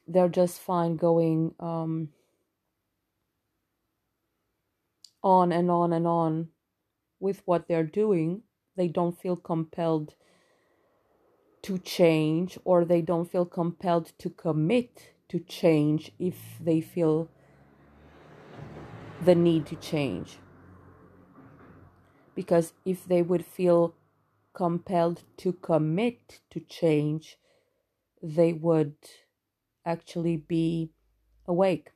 [0.09, 2.09] They're just fine going um,
[5.23, 6.49] on and on and on
[7.21, 8.43] with what they're doing.
[8.77, 10.15] They don't feel compelled
[11.63, 17.29] to change or they don't feel compelled to commit to change if they feel
[19.25, 20.39] the need to change.
[22.41, 23.93] Because if they would feel
[24.55, 27.37] compelled to commit to change,
[28.23, 28.95] they would
[29.85, 30.91] actually be
[31.47, 31.91] awake.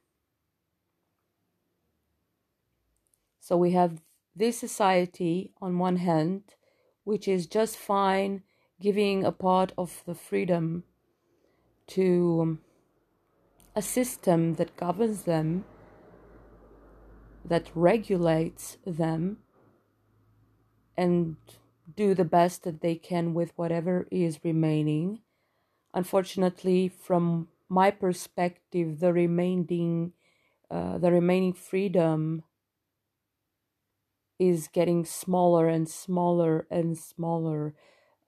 [3.41, 4.03] So we have
[4.37, 6.43] this society on one hand,
[7.05, 8.43] which is just fine
[8.79, 10.85] giving a part of the freedom
[11.87, 12.59] to
[13.75, 15.65] a system that governs them,
[17.43, 19.39] that regulates them,
[20.97, 21.37] and
[21.97, 25.21] do the best that they can with whatever is remaining.
[25.95, 30.13] Unfortunately, from my perspective, the remaining
[30.71, 32.45] uh, the remaining freedom
[34.39, 37.75] is getting smaller and smaller and smaller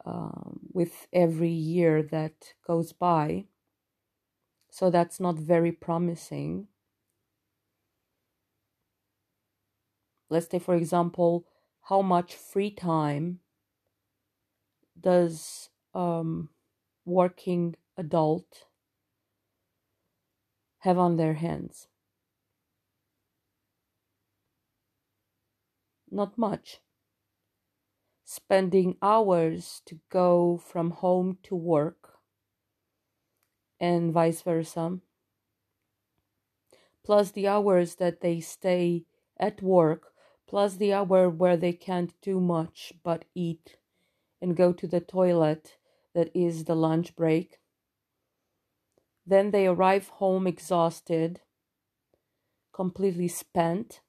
[0.06, 3.46] um, with every year that goes by.
[4.70, 6.68] So that's not very promising.
[10.28, 11.46] Let's say, for example,
[11.86, 13.38] how much free time
[15.00, 16.48] does um,
[17.04, 18.66] working adult
[20.78, 21.86] have on their hands?
[26.10, 26.80] Not much.
[28.24, 32.18] Spending hours to go from home to work
[33.78, 34.98] and vice versa,
[37.04, 39.04] plus the hours that they stay
[39.38, 40.15] at work,
[40.48, 43.76] plus the hour where they can't do much but eat
[44.40, 45.76] and go to the toilet
[46.14, 47.58] that is the lunch break.
[49.26, 51.40] Then they arrive home exhausted,
[52.72, 54.00] completely spent,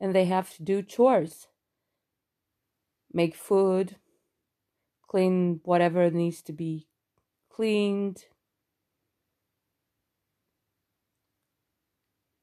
[0.00, 1.48] and they have to do chores
[3.12, 3.96] make food,
[5.06, 6.86] clean whatever needs to be
[7.50, 8.24] cleaned,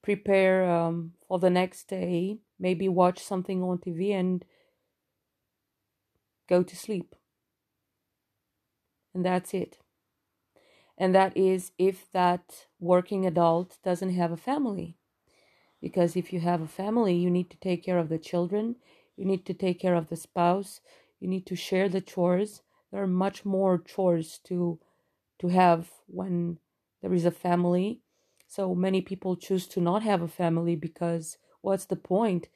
[0.02, 4.46] prepare um, for the next day, maybe watch something on TV and
[6.48, 7.16] go to sleep.
[9.14, 9.78] And that's it.
[10.98, 14.98] And that is if that working adult doesn't have a family.
[15.82, 18.78] Because if you have a family, you need to take care of the children,
[19.18, 20.82] you need to take care of the spouse,
[21.20, 22.62] you need to share the chores.
[22.92, 24.80] There are much more chores to
[25.40, 26.60] to have when
[27.02, 28.00] there is a family.
[28.48, 32.48] So many people choose to not have a family because what's the point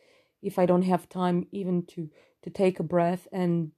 [0.41, 2.10] if I don't have time even to
[2.43, 3.72] to take a breath and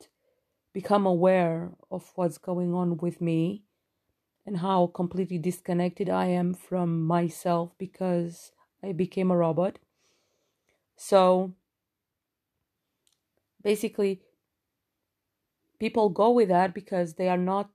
[0.73, 3.63] become aware of what's going on with me
[4.45, 8.51] and how completely disconnected I am from myself because
[8.83, 9.79] I became a robot.
[10.95, 11.53] So
[13.63, 14.21] basically,
[15.79, 17.71] people go with that because they are not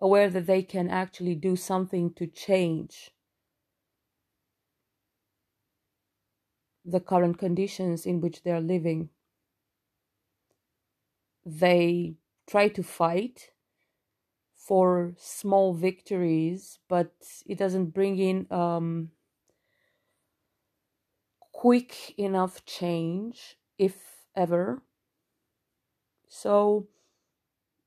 [0.00, 3.12] aware that they can actually do something to change
[6.86, 9.10] the current conditions in which they are living.
[11.46, 13.52] They try to fight
[14.54, 17.14] for small victories, but
[17.46, 19.12] it doesn't bring in um,
[21.52, 24.82] quick enough change, if ever.
[26.28, 26.88] So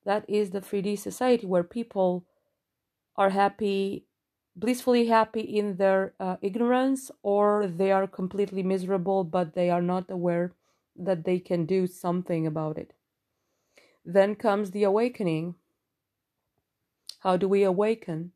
[0.04, 2.26] that is the 3D society where people
[3.18, 4.08] are happy,
[4.60, 10.10] blissfully happy in their uh, ignorance, or they are completely miserable but they are not
[10.12, 10.54] aware
[10.96, 12.94] that they can do something about it.
[14.04, 15.56] Then comes the awakening.
[17.20, 18.34] How do we awaken?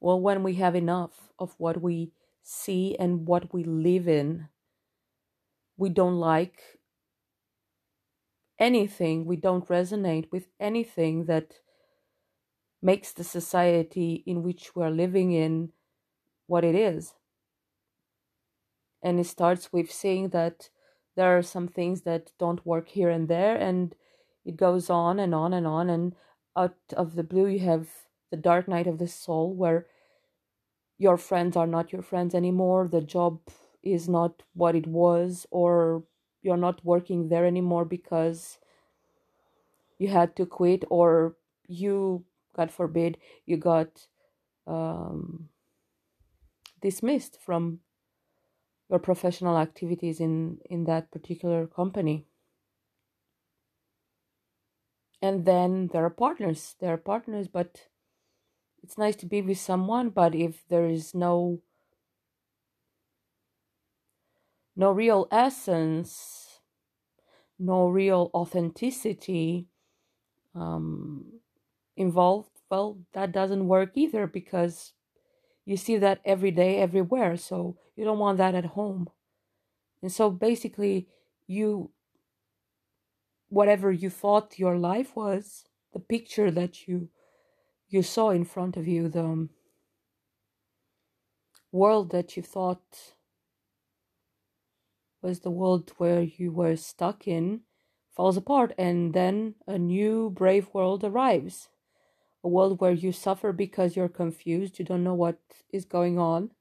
[0.00, 2.12] Well, when we have enough of what we
[2.42, 4.48] see and what we live in.
[5.78, 6.78] We don't like
[8.58, 11.60] anything, we don't resonate with anything that
[12.82, 15.72] makes the society in which we're living in
[16.46, 17.14] what it is.
[19.02, 20.68] And it starts with seeing that
[21.16, 23.94] there are some things that don't work here and there, and
[24.44, 25.88] it goes on and on and on.
[25.88, 26.14] And
[26.56, 27.88] out of the blue, you have
[28.30, 29.86] the dark night of the soul, where
[30.98, 33.40] your friends are not your friends anymore, the job
[33.82, 36.02] is not what it was, or
[36.42, 38.58] you're not working there anymore because
[39.98, 41.36] you had to quit, or
[41.68, 42.24] you,
[42.56, 44.06] God forbid, you got
[44.66, 45.48] um,
[46.80, 47.80] dismissed from
[48.88, 52.24] your professional activities in, in that particular company.
[55.20, 56.76] And then there are partners.
[56.80, 57.88] There are partners, but
[58.86, 61.60] it's nice to be with someone but if there is no
[64.76, 66.60] no real essence
[67.58, 69.66] no real authenticity
[70.54, 71.24] um,
[71.96, 74.92] involved, well, that doesn't work either because
[75.64, 77.36] you see that every day, everywhere.
[77.36, 79.08] So you don't want that at home.
[80.02, 81.08] And so basically,
[81.46, 81.90] you,
[83.48, 87.08] whatever you thought your life was, the picture that you
[87.88, 89.50] you saw in front of you, the um,
[91.70, 93.14] world that you thought
[95.22, 97.60] was the world where you were stuck in,
[98.14, 101.68] falls apart, and then a new brave world arrives.
[102.46, 105.40] A world where you suffer because you're confused, you don't know what
[105.72, 106.52] is going on.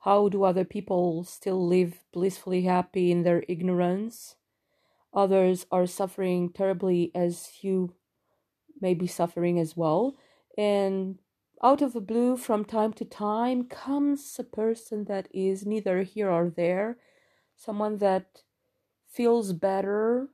[0.00, 4.36] How do other people still live blissfully happy in their ignorance?
[5.14, 7.94] Others are suffering terribly as you
[8.82, 10.16] may be suffering as well.
[10.58, 11.20] And
[11.62, 16.30] out of the blue, from time to time, comes a person that is neither here
[16.30, 16.98] or there,
[17.56, 18.42] someone that
[19.08, 20.28] feels better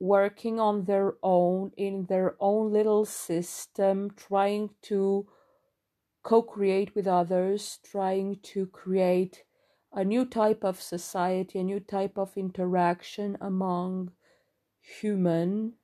[0.00, 5.28] working on their own in their own little system, trying to
[6.22, 9.44] co create with others, trying to create
[9.92, 14.12] a new type of society, a new type of interaction among
[14.80, 15.74] human.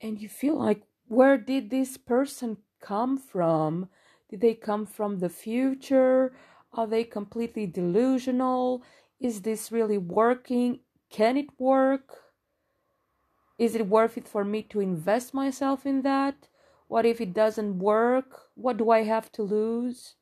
[0.00, 3.88] And you feel like where did this person come from
[4.30, 6.32] did they come from the future
[6.72, 8.82] are they completely delusional
[9.20, 10.78] is this really working
[11.10, 12.18] can it work
[13.58, 16.48] is it worth it for me to invest myself in that
[16.90, 18.48] what if it doesn't work?
[18.56, 20.16] What do I have to lose?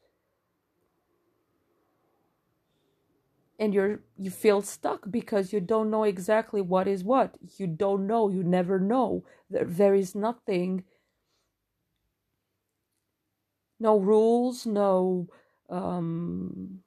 [3.59, 7.39] And you're you feel stuck because you don't know exactly what is what.
[7.57, 9.25] You don't know, you never know.
[9.49, 10.85] There, there is nothing
[13.81, 15.29] no rules, no
[15.71, 16.81] um,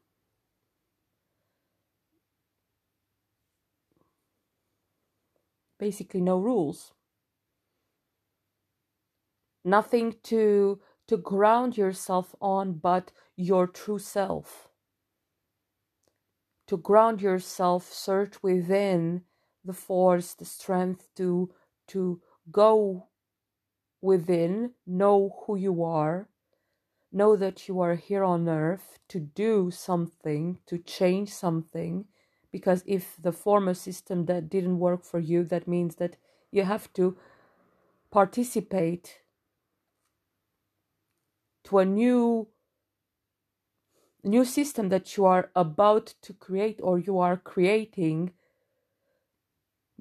[5.79, 6.93] basically no rules.
[9.63, 14.69] Nothing to to ground yourself on but your true self.
[16.67, 19.23] To ground yourself search within
[19.65, 21.53] the force the strength to
[21.87, 22.21] to
[22.51, 23.07] go
[24.01, 26.27] within know who you are
[27.11, 32.05] know that you are here on earth to do something to change something
[32.51, 36.15] because if the former system that didn't work for you that means that
[36.51, 37.17] you have to
[38.11, 39.19] participate
[41.63, 42.47] to a new
[44.23, 48.31] new system that you are about to create or you are creating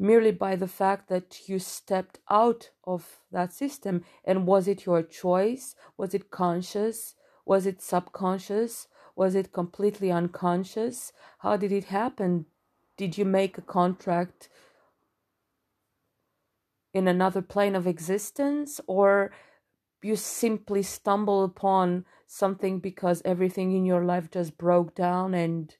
[0.00, 4.02] merely by the fact that you stepped out of that system?
[4.24, 5.76] And was it your choice?
[5.96, 7.14] Was it conscious?
[7.44, 8.88] Was it subconscious?
[9.14, 11.12] Was it completely unconscious?
[11.40, 12.46] How did it happen?
[12.96, 14.48] Did you make a contract
[16.94, 19.30] in another plane of existence or
[20.02, 25.76] you simply stumble upon something because everything in your life just broke down and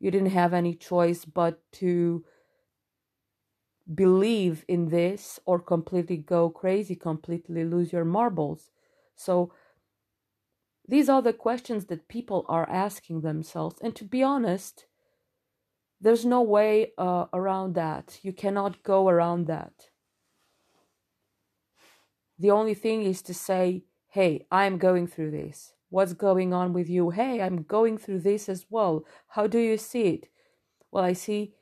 [0.00, 2.24] you didn't have any choice but to
[3.92, 8.70] believe in this or completely go crazy, completely lose your marbles.
[9.16, 9.52] So,
[10.88, 13.76] these are the questions that people are asking themselves.
[13.80, 14.86] And to be honest,
[16.00, 18.18] there's no way uh, around that.
[18.22, 19.88] You cannot go around that.
[22.38, 25.74] The only thing is to say, hey, I'm going through this.
[25.90, 27.10] What's going on with you?
[27.10, 29.04] Hey, I'm going through this as well.
[29.28, 30.28] How do you see it?
[30.90, 31.54] Well, I see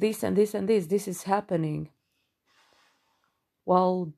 [0.00, 0.86] this and this and this.
[0.86, 1.90] This is happening.
[3.64, 4.12] Well,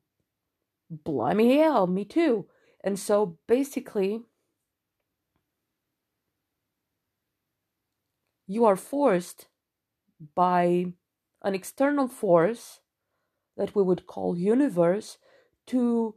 [0.89, 2.47] blimey hell, me too.
[2.83, 4.21] And so basically,
[8.47, 9.47] you are forced
[10.35, 10.93] by
[11.43, 12.79] an external force
[13.57, 15.17] that we would call universe
[15.67, 16.15] to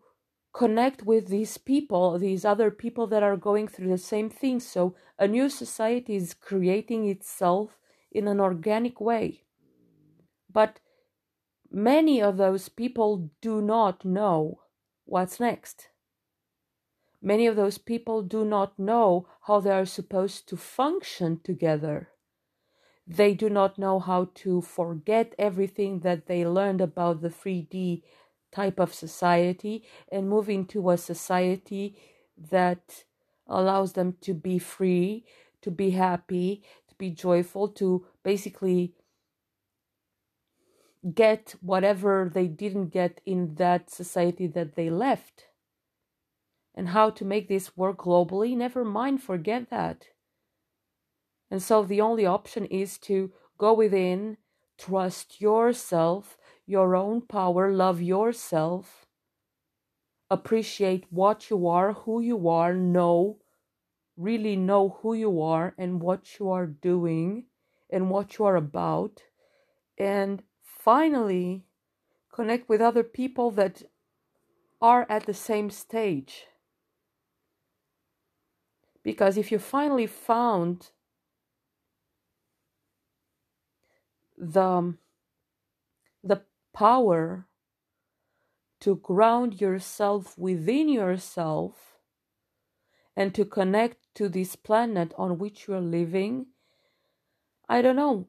[0.52, 4.60] connect with these people, these other people that are going through the same thing.
[4.60, 7.78] So a new society is creating itself
[8.12, 9.43] in an organic way.
[10.54, 10.80] But
[11.70, 14.60] many of those people do not know
[15.04, 15.88] what's next.
[17.20, 22.08] Many of those people do not know how they are supposed to function together.
[23.06, 28.02] They do not know how to forget everything that they learned about the 3D
[28.52, 31.98] type of society and move into a society
[32.50, 33.04] that
[33.46, 35.26] allows them to be free,
[35.62, 38.94] to be happy, to be joyful, to basically
[41.12, 45.46] get whatever they didn't get in that society that they left.
[46.74, 50.08] and how to make this work globally, never mind, forget that.
[51.50, 54.36] And so the only option is to go within,
[54.78, 56.36] trust yourself,
[56.66, 59.06] your own power, love yourself,
[60.30, 63.38] appreciate what you are, who you are, know,
[64.16, 67.46] really know who you are and what you are doing
[67.90, 69.22] and what you are about.
[69.98, 70.42] And
[70.84, 71.64] finally,
[72.30, 73.82] connect with other people that
[74.82, 76.44] are at the same stage.
[79.02, 80.90] Because if you finally found
[84.36, 84.94] the,
[86.22, 86.42] the
[86.74, 87.46] power
[88.80, 91.96] to ground yourself within yourself
[93.16, 96.46] and to connect to this planet on which you're living,
[97.68, 98.28] I don't know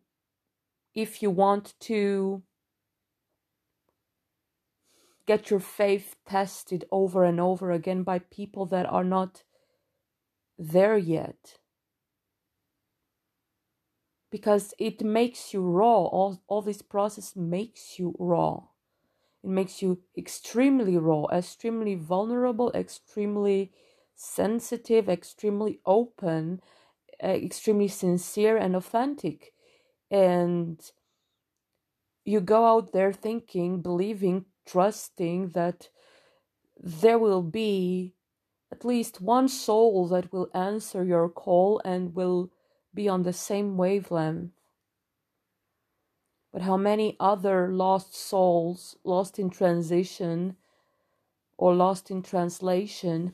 [0.96, 2.42] if you want to
[5.26, 9.44] get your faith tested over and over again by people that are not
[10.58, 11.60] there yet.
[14.32, 16.04] Because it makes you raw.
[16.04, 18.64] All, all this process makes you raw.
[19.44, 23.72] It makes you extremely raw extremely vulnerable extremely
[24.16, 26.62] sensitive extremely open
[27.24, 29.54] uh, extremely sincere and authentic
[30.10, 30.80] and
[32.24, 35.90] you go out there thinking believing trusting that
[36.82, 38.14] there will be
[38.72, 42.52] at least one soul that will answer your call and will
[42.94, 44.52] be on the same wavelength.
[46.52, 50.56] But how many other lost souls, lost in transition
[51.58, 53.34] or lost in translation,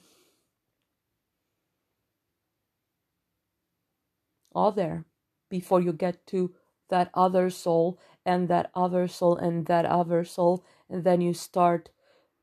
[4.53, 5.05] are there
[5.49, 6.53] before you get to
[6.91, 10.63] that other soul and that other soul and that other soul?
[10.89, 11.89] And then you start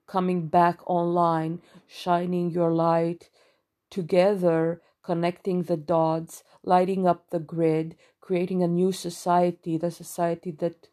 [0.06, 3.30] coming back online, shining your light
[3.90, 10.88] together, connecting the dots, lighting up the grid, creating a new society, the society that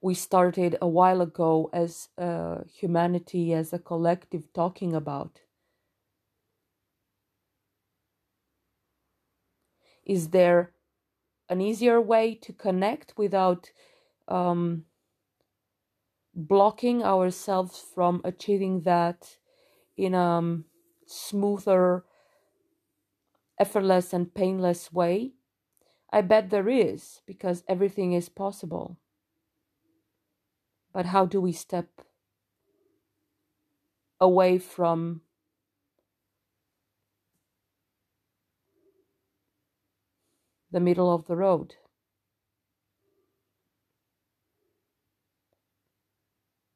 [0.00, 5.40] we started a while ago as uh, humanity, as a collective, talking about.
[10.04, 10.72] Is there
[11.48, 13.70] an easier way to connect without
[14.28, 14.84] um,
[16.34, 19.36] blocking ourselves from achieving that
[19.96, 20.58] in a
[21.06, 22.04] smoother,
[23.58, 25.34] effortless, and painless way?
[26.12, 28.98] I bet there is, because everything is possible.
[30.92, 31.88] But how do we step
[34.20, 35.22] away from
[40.74, 41.76] the middle of the road?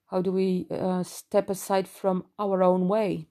[0.07, 3.27] How do we uh, step aside from our own way?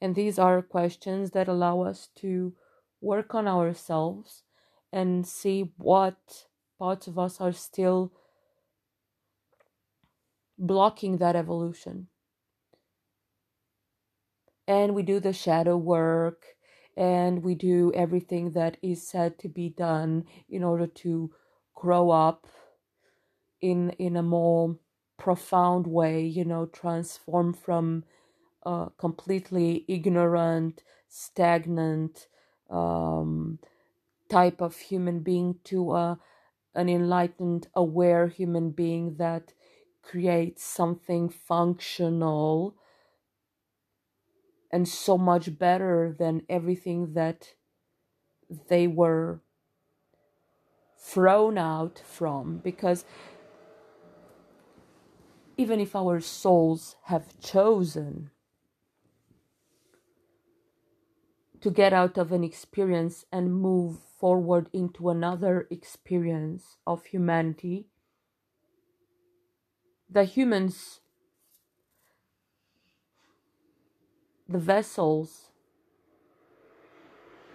[0.00, 2.54] And these are questions that allow us to
[3.00, 4.44] work on ourselves
[4.92, 6.46] and see what
[6.78, 8.12] parts of us are still
[10.56, 12.06] blocking that evolution.
[14.68, 16.56] And we do the shadow work
[16.96, 21.34] and we do everything that is said to be done in order to
[21.74, 22.46] grow up
[23.60, 24.78] in in a more
[25.16, 28.04] profound way you know transform from
[28.64, 32.28] a completely ignorant stagnant
[32.70, 33.58] um,
[34.30, 36.18] type of human being to a
[36.74, 39.54] an enlightened aware human being that
[40.02, 42.76] creates something functional
[44.70, 47.54] and so much better than everything that
[48.68, 49.40] they were
[50.98, 53.04] thrown out from because
[55.56, 58.30] even if our souls have chosen
[61.60, 67.88] to get out of an experience and move forward into another experience of humanity,
[70.08, 71.00] the humans
[74.48, 75.50] the vessels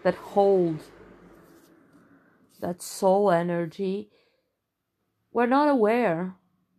[0.04, 0.80] that hold
[2.60, 4.10] that soul energy
[5.32, 6.36] we're not aware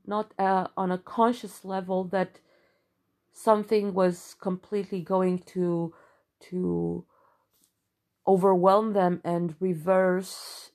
[0.06, 2.38] not uh, on a conscious level that
[3.32, 5.92] something was completely going to
[6.40, 7.04] to
[8.26, 10.70] overwhelm them and reverse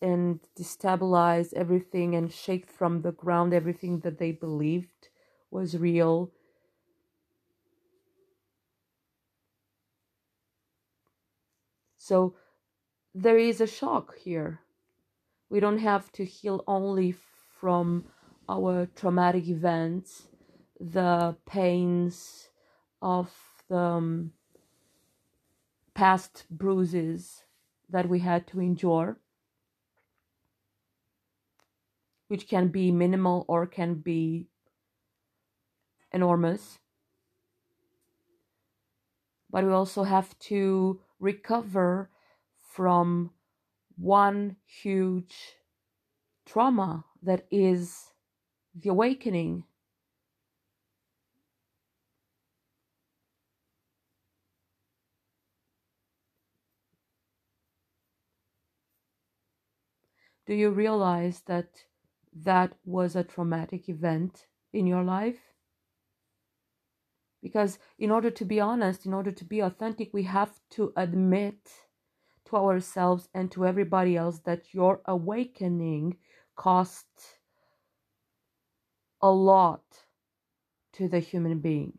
[0.00, 5.08] and destabilize everything and shake from the ground everything that they believed
[5.50, 6.32] was real
[12.02, 12.34] So
[13.14, 14.60] there is a shock here.
[15.50, 17.14] We don't have to heal only
[17.60, 18.06] from
[18.48, 20.28] our traumatic events,
[20.80, 22.48] the pains
[23.02, 23.30] of
[23.68, 24.32] the um,
[25.92, 27.44] past bruises
[27.90, 29.18] that we had to endure,
[32.28, 34.48] which can be minimal or can be
[36.12, 36.78] enormous.
[39.50, 42.10] But we also have to recover
[42.58, 43.32] from
[43.96, 45.56] one huge
[46.44, 48.12] trauma that is
[48.74, 49.64] the awakening.
[60.44, 61.86] Do you realize that
[62.34, 65.49] that was a traumatic event in your life?
[67.42, 71.70] Because, in order to be honest, in order to be authentic, we have to admit
[72.46, 76.18] to ourselves and to everybody else that your awakening
[76.56, 77.06] cost
[79.22, 79.84] a lot
[80.92, 81.98] to the human being.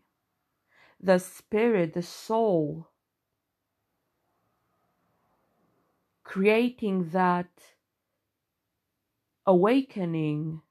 [1.00, 2.90] The spirit, the soul,
[6.24, 7.50] creating that
[9.46, 10.62] awakening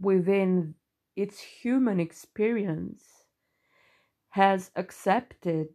[0.00, 0.74] within
[1.16, 3.19] its human experience
[4.30, 5.68] has accepted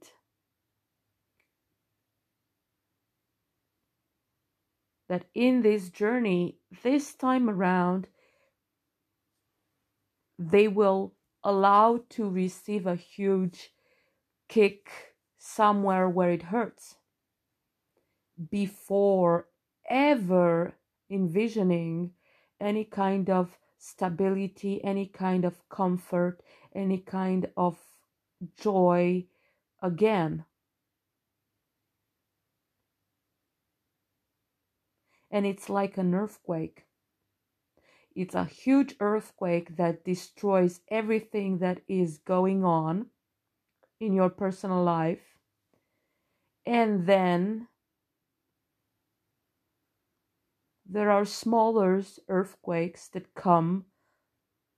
[5.08, 8.08] that in this journey, this time around,
[10.40, 13.72] they will allow to receive a huge
[14.50, 14.90] kick
[15.38, 16.96] somewhere where it hurts
[18.50, 19.48] before
[19.90, 20.74] ever
[21.10, 22.12] envisioning
[22.60, 26.42] any kind of stability, any kind of comfort,
[26.74, 27.78] any kind of
[28.58, 29.26] joy
[29.82, 30.46] again.
[35.32, 36.86] And it's like an earthquake.
[38.16, 43.08] It's a huge earthquake that destroys everything that is going on
[44.00, 45.38] in your personal life.
[46.66, 47.68] And then
[50.86, 53.86] there are smaller earthquakes that come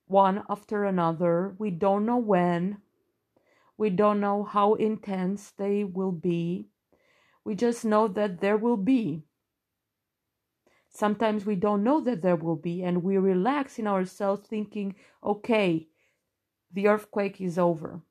[0.08, 1.56] one after another.
[1.60, 2.82] We don't know when,
[3.78, 6.68] we don't know how intense they will be.
[7.44, 9.24] We just know that there will be.
[10.90, 15.88] Sometimes we don't know that there will be, and we relax in ourselves thinking, okay,
[16.74, 18.02] the earthquake is over.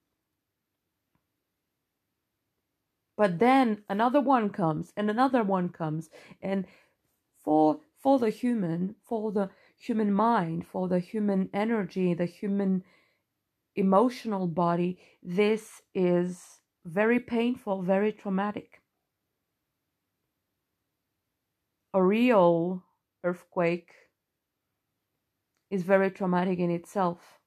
[3.16, 6.10] But then another one comes, and another one comes,
[6.40, 6.66] and
[7.42, 12.84] for for the human, for the human mind, for the human energy, the human
[13.76, 18.80] emotional body, this is very painful, very traumatic.
[21.96, 22.82] a real
[23.24, 23.90] earthquake
[25.70, 27.40] is very traumatic in itself.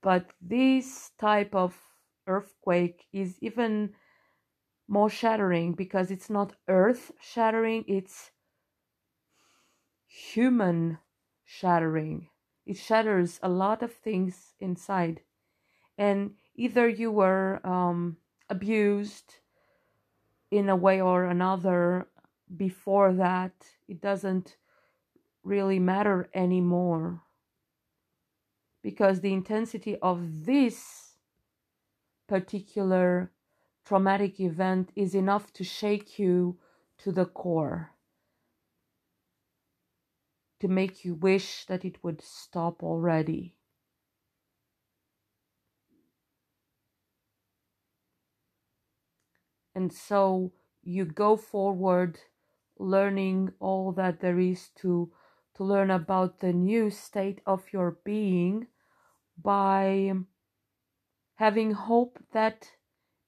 [0.00, 1.76] But this type of
[2.28, 3.94] earthquake is even
[4.86, 8.30] more shattering because it's not earth shattering it's
[10.06, 10.98] human
[11.44, 12.28] shattering.
[12.64, 15.22] It shatters a lot of things inside
[15.98, 18.16] and either you were um,
[18.48, 19.34] abused
[20.50, 22.08] in a way or another
[22.56, 23.52] before that,
[23.88, 24.56] it doesn't
[25.42, 27.22] really matter anymore
[28.82, 31.16] because the intensity of this
[32.26, 33.32] particular
[33.84, 36.58] traumatic event is enough to shake you
[36.98, 37.90] to the core,
[40.60, 43.57] to make you wish that it would stop already.
[49.78, 50.50] And so
[50.82, 52.18] you go forward
[52.80, 55.12] learning all that there is to
[55.54, 58.66] to learn about the new state of your being
[59.40, 60.14] by
[61.36, 62.72] having hope that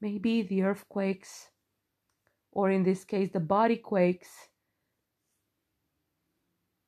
[0.01, 1.51] maybe the earthquakes
[2.51, 4.49] or in this case the body quakes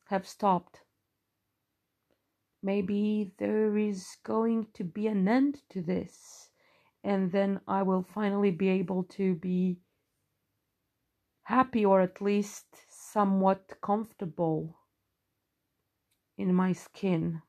[0.06, 0.80] have stopped.
[2.64, 6.50] Maybe there is going to be an end to this
[7.04, 9.78] and then i will finally be able to be
[11.44, 14.76] happy or at least somewhat comfortable
[16.38, 17.42] in my skin.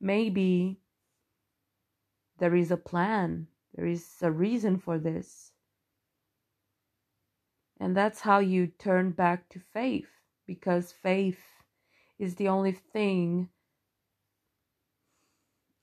[0.00, 0.80] Maybe
[2.38, 5.52] there is a plan, there is a reason for this.
[7.78, 10.10] And that's how you turn back to faith
[10.46, 11.40] because faith
[12.18, 13.48] is the only thing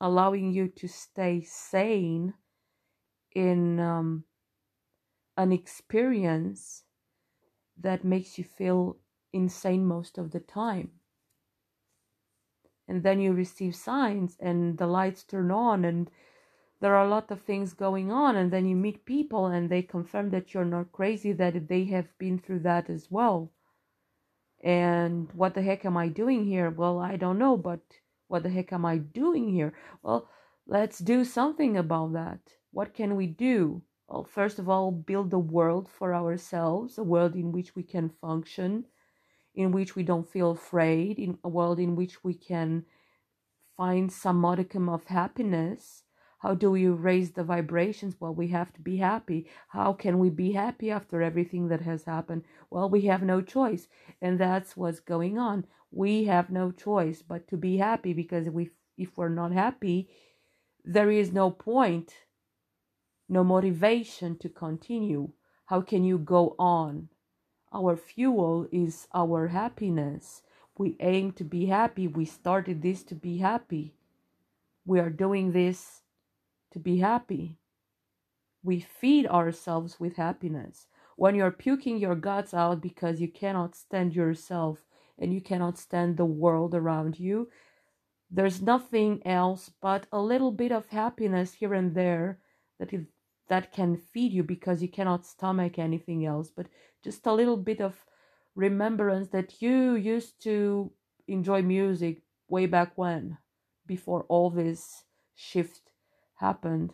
[0.01, 2.33] allowing you to stay sane
[3.35, 4.23] in um,
[5.37, 6.83] an experience
[7.79, 8.97] that makes you feel
[9.33, 10.91] insane most of the time.
[12.87, 16.09] and then you receive signs and the lights turn on and
[16.81, 19.81] there are a lot of things going on and then you meet people and they
[19.81, 23.51] confirm that you're not crazy that they have been through that as well
[24.63, 27.81] and what the heck am i doing here well i don't know but
[28.29, 30.29] what the heck am i doing here well
[30.65, 32.39] let's do something about that
[32.71, 37.35] what can we do well first of all build a world for ourselves a world
[37.35, 38.85] in which we can function
[39.55, 42.85] in which we don't feel afraid in a world in which we can
[43.75, 46.03] find some modicum of happiness
[46.39, 48.15] how do we raise the vibrations?
[48.17, 49.47] Well, we have to be happy.
[49.67, 52.45] How can we be happy after everything that has happened?
[52.69, 53.89] Well, we have no choice.
[54.21, 55.67] And that's what's going on.
[55.91, 60.09] We have no choice but to be happy because if, we, if we're not happy,
[60.83, 62.13] there is no point,
[63.27, 65.29] no motivation to continue.
[65.65, 67.09] How can you go on?
[67.71, 70.41] Our fuel is our happiness.
[70.77, 72.07] We aim to be happy.
[72.07, 73.93] We started this to be happy.
[74.85, 76.01] We are doing this
[76.71, 77.57] to be happy.
[78.63, 80.87] We feed ourselves with happiness.
[81.15, 84.85] When you're puking your guts out because you cannot stand yourself
[85.19, 87.49] and you cannot stand the world around you,
[88.31, 92.39] there's nothing else but a little bit of happiness here and there
[92.79, 93.05] that is,
[93.47, 96.67] that can feed you because you cannot stomach anything else, but
[97.03, 98.05] just a little bit of
[98.55, 100.91] remembrance that you used to
[101.27, 103.37] enjoy music way back when,
[103.85, 105.03] before all this
[105.35, 105.91] shift
[106.35, 106.93] happened.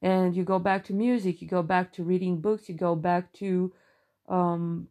[0.00, 3.32] And you go back to music you go back to reading books you go back
[3.34, 3.72] to
[4.28, 4.88] um,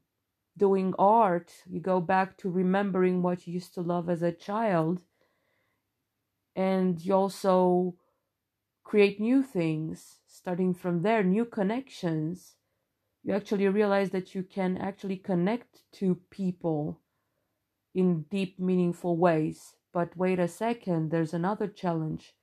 [0.66, 5.02] doing art you go back to remembering what you used to love as a child
[6.56, 7.96] and you also
[8.84, 10.18] create new things.
[10.28, 12.56] Starting from there new connections.
[13.24, 17.00] You actually realize that you can actually connect to people
[17.94, 19.76] in deep meaningful ways.
[19.94, 22.34] But wait a second there's another challenge.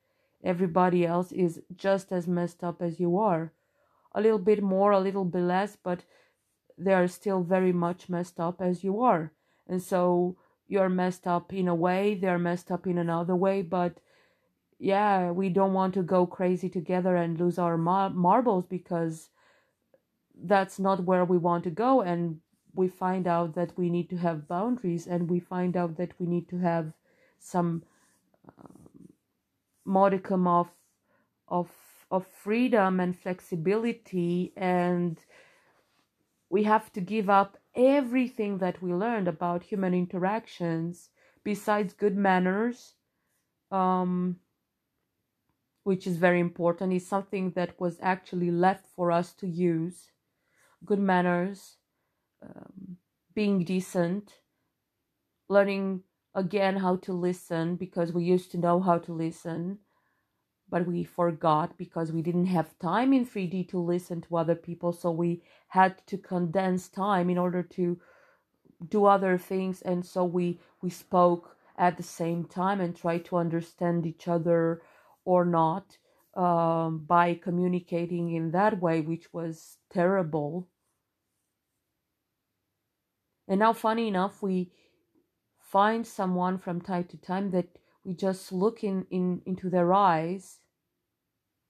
[0.44, 3.52] Everybody else is just as messed up as you are.
[4.14, 6.04] A little bit more, a little bit less, but
[6.78, 9.32] they are still very much messed up as you are.
[9.66, 14.00] And so you're messed up in a way, they're messed up in another way, but
[14.78, 19.30] yeah, we don't want to go crazy together and lose our mar- marbles because
[20.40, 22.00] that's not where we want to go.
[22.00, 22.40] And
[22.74, 26.26] we find out that we need to have boundaries and we find out that we
[26.26, 26.92] need to have
[27.40, 27.82] some
[28.46, 29.08] um,
[29.84, 30.68] modicum of
[31.48, 31.70] of
[32.10, 35.18] of freedom and flexibility and
[36.50, 41.10] we have to give up everything that we learned about human interactions
[41.44, 42.94] besides good manners
[43.70, 44.36] um,
[45.84, 46.92] which is very important.
[46.92, 50.12] Is something that was actually left for us to use.
[50.84, 51.76] Good manners
[52.42, 52.98] um,
[53.34, 54.34] being decent
[55.48, 56.02] learning
[56.34, 59.78] again how to listen because we used to know how to listen
[60.70, 64.92] but we forgot because we didn't have time in 3D to listen to other people
[64.92, 67.98] so we had to condense time in order to
[68.88, 73.36] do other things and so we we spoke at the same time and tried to
[73.36, 74.82] understand each other
[75.24, 75.96] or not
[76.34, 80.68] um, by communicating in that way which was terrible.
[83.46, 84.72] And now funny enough we
[85.60, 90.60] find someone from time to time that we just look in, in into their eyes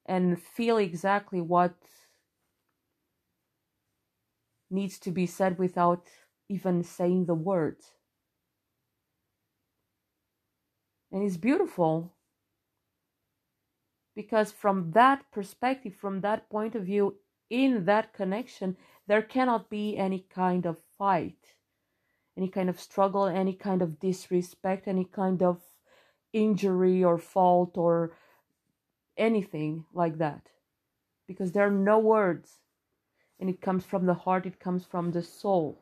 [0.07, 1.75] and feel exactly what
[4.71, 6.07] needs to be said without
[6.49, 7.93] even saying the words.
[11.11, 12.15] And it's beautiful
[14.15, 17.17] because, from that perspective, from that point of view,
[17.49, 18.77] in that connection,
[19.07, 21.55] there cannot be any kind of fight
[22.39, 25.61] any kind of struggle, any kind of disrespect, any kind of
[26.33, 28.13] injury or fault or
[29.17, 30.49] anything like that.
[31.27, 32.59] Because there are no words.
[33.41, 35.79] And it comes from the heart, it comes from the soul.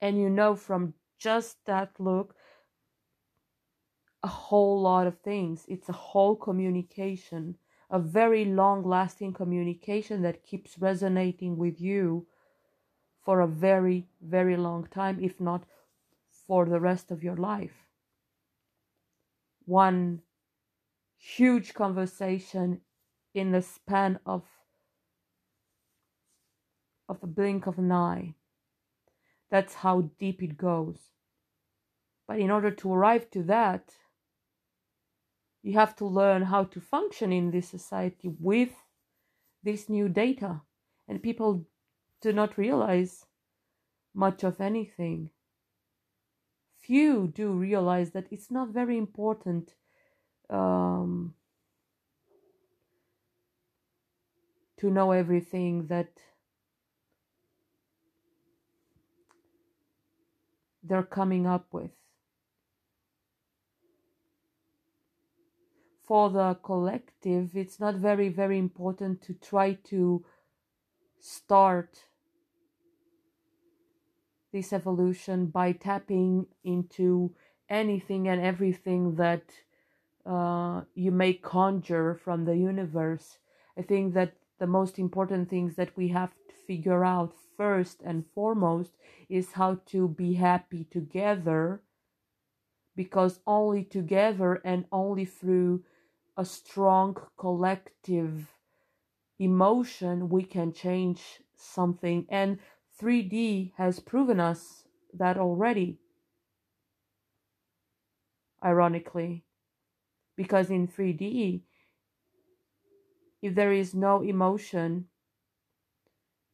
[0.00, 2.34] And you know from just that look
[4.22, 5.64] a whole lot of things.
[5.68, 7.56] It's a whole communication,
[7.90, 12.26] a very long lasting communication that keeps resonating with you
[13.24, 15.64] for a very, very long time, if not
[16.46, 17.89] for the rest of your life.
[19.70, 20.22] One
[21.16, 22.80] huge conversation
[23.34, 24.42] in the span of
[27.08, 28.34] of a blink of an eye.
[29.48, 30.98] That's how deep it goes.
[32.26, 33.94] But in order to arrive to that,
[35.62, 38.74] you have to learn how to function in this society with
[39.62, 40.62] this new data.
[41.06, 41.64] And people
[42.20, 43.24] do not realize
[44.14, 45.30] much of anything.
[46.90, 49.74] Few do realize that it's not very important
[50.50, 51.32] um,
[54.76, 56.08] to know everything that
[60.82, 61.92] they're coming up with.
[66.02, 70.24] For the collective, it's not very, very important to try to
[71.20, 72.06] start
[74.52, 77.34] this evolution by tapping into
[77.68, 79.44] anything and everything that
[80.26, 83.38] uh, you may conjure from the universe.
[83.78, 88.24] I think that the most important things that we have to figure out first and
[88.34, 88.92] foremost
[89.28, 91.82] is how to be happy together
[92.96, 95.82] because only together and only through
[96.36, 98.46] a strong collective
[99.38, 102.58] emotion we can change something and
[103.00, 105.98] 3D has proven us that already.
[108.62, 109.44] Ironically,
[110.36, 111.62] because in 3D,
[113.40, 115.06] if there is no emotion,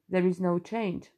[0.09, 1.11] there is no change.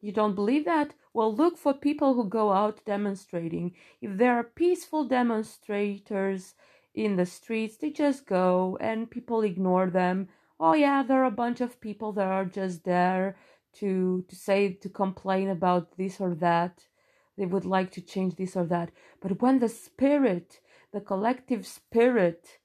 [0.00, 0.94] You don't believe that?
[1.14, 3.74] Well, look for people who go out demonstrating.
[4.02, 6.54] If there are peaceful demonstrators
[6.94, 10.28] in the streets, they just go and people ignore them
[10.60, 13.36] oh yeah there are a bunch of people that are just there
[13.74, 16.86] to to say to complain about this or that.
[17.36, 18.92] They would like to change this or that.
[19.20, 20.60] But when the spirit
[20.92, 22.58] the collective spirit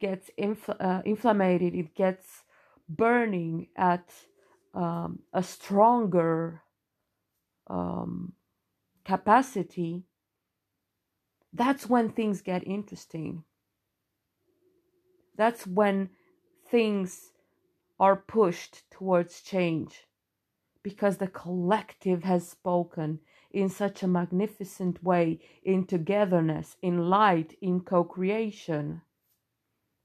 [0.00, 2.42] gets infl- uh, inflamed it gets
[2.88, 4.12] burning at
[4.74, 6.62] um, a stronger
[7.68, 8.32] um,
[9.04, 10.04] capacity
[11.52, 13.44] that's when things get interesting.
[15.36, 16.10] That's when
[16.70, 17.32] things
[17.98, 20.06] are pushed towards change
[20.82, 23.18] because the collective has spoken
[23.50, 29.00] in such a magnificent way in togetherness, in light, in co creation.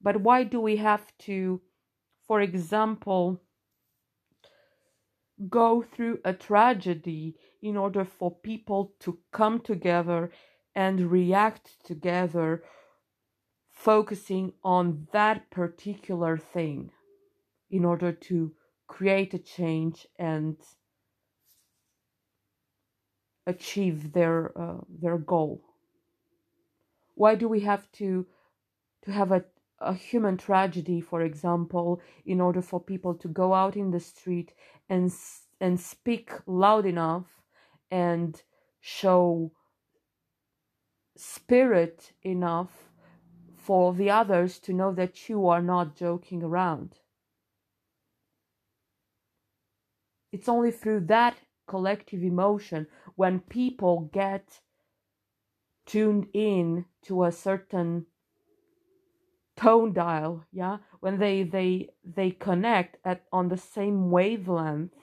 [0.01, 1.61] But why do we have to,
[2.26, 3.41] for example,
[5.49, 10.31] go through a tragedy in order for people to come together
[10.73, 12.63] and react together,
[13.69, 16.91] focusing on that particular thing?
[17.72, 18.53] In order to
[18.88, 20.57] create a change and
[23.48, 25.64] achieve their uh, their goal.
[27.15, 28.27] Why do we have to
[29.03, 29.45] to have a,
[29.80, 34.53] a human tragedy for example in order for people to go out in the street
[34.89, 35.11] and
[35.60, 37.27] and speak loud enough
[37.89, 38.43] and
[38.80, 39.52] show
[41.15, 42.89] spirit enough
[43.56, 47.00] for the others to know that you are not joking around
[50.31, 51.35] it's only through that
[51.67, 54.61] collective emotion when people get
[55.85, 58.05] tuned in to a certain
[59.55, 64.93] tone dial yeah when they they they connect at on the same wavelength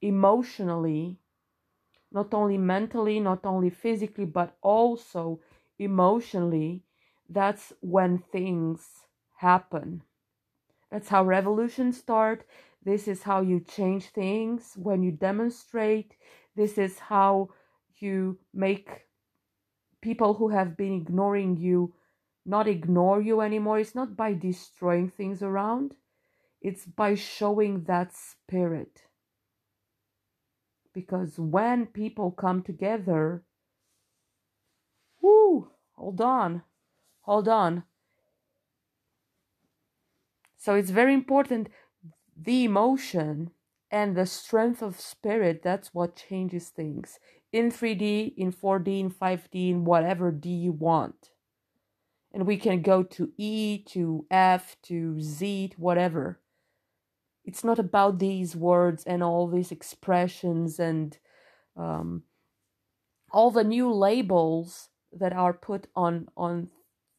[0.00, 1.18] emotionally
[2.12, 5.40] not only mentally not only physically but also
[5.78, 6.82] emotionally.
[7.28, 9.06] That's when things
[9.36, 10.02] happen.
[10.90, 12.44] That's how revolutions start
[12.84, 16.16] this is how you change things when you demonstrate.
[16.54, 17.48] This is how
[17.98, 19.06] you make
[20.02, 21.94] people who have been ignoring you
[22.46, 23.78] not ignore you anymore.
[23.78, 25.96] It's not by destroying things around,
[26.60, 29.02] it's by showing that spirit.
[30.92, 33.42] Because when people come together,
[35.20, 36.62] whoo, hold on,
[37.22, 37.82] hold on.
[40.56, 41.68] So it's very important
[42.36, 43.50] the emotion
[43.90, 47.18] and the strength of spirit that's what changes things
[47.54, 51.30] in 3D, in 4D, in 5D, in whatever D you want.
[52.32, 56.40] And we can go to E, to F, to Z, to whatever.
[57.44, 61.16] It's not about these words and all these expressions and
[61.76, 62.24] um,
[63.30, 66.70] all the new labels that are put on on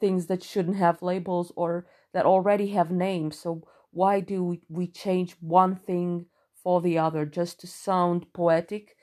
[0.01, 3.39] things that shouldn't have labels or that already have names.
[3.39, 3.65] So
[3.95, 8.97] why do we change one thing for the other just to sound poetic?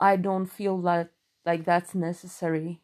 [0.00, 1.12] I don't feel that
[1.44, 2.80] like that's necessary.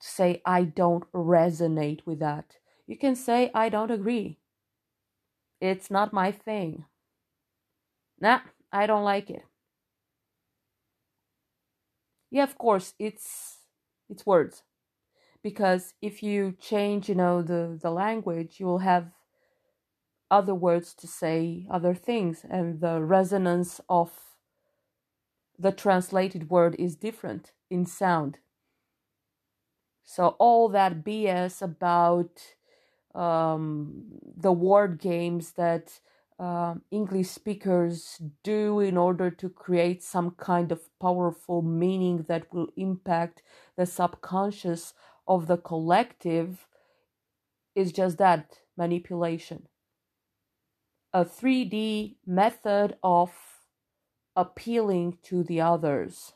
[0.00, 2.58] To say I don't resonate with that.
[2.86, 4.40] You can say I don't agree.
[5.60, 6.84] It's not my thing.
[8.18, 8.40] Nah,
[8.72, 9.44] I don't like it.
[12.30, 13.66] Yeah, of course, it's
[14.08, 14.62] it's words.
[15.42, 19.12] Because if you change, you know, the the language, you will have
[20.34, 24.10] other words to say other things and the resonance of
[25.58, 28.38] the translated word is different in sound.
[30.02, 32.32] So all that BS about
[33.14, 34.04] um,
[34.36, 36.00] the word games that
[36.38, 42.68] uh, English speakers do in order to create some kind of powerful meaning that will
[42.76, 43.40] impact
[43.76, 44.94] the subconscious
[45.28, 46.66] of the collective
[47.76, 49.68] is just that manipulation.
[51.14, 53.30] A 3D method of
[54.34, 56.32] appealing to the others.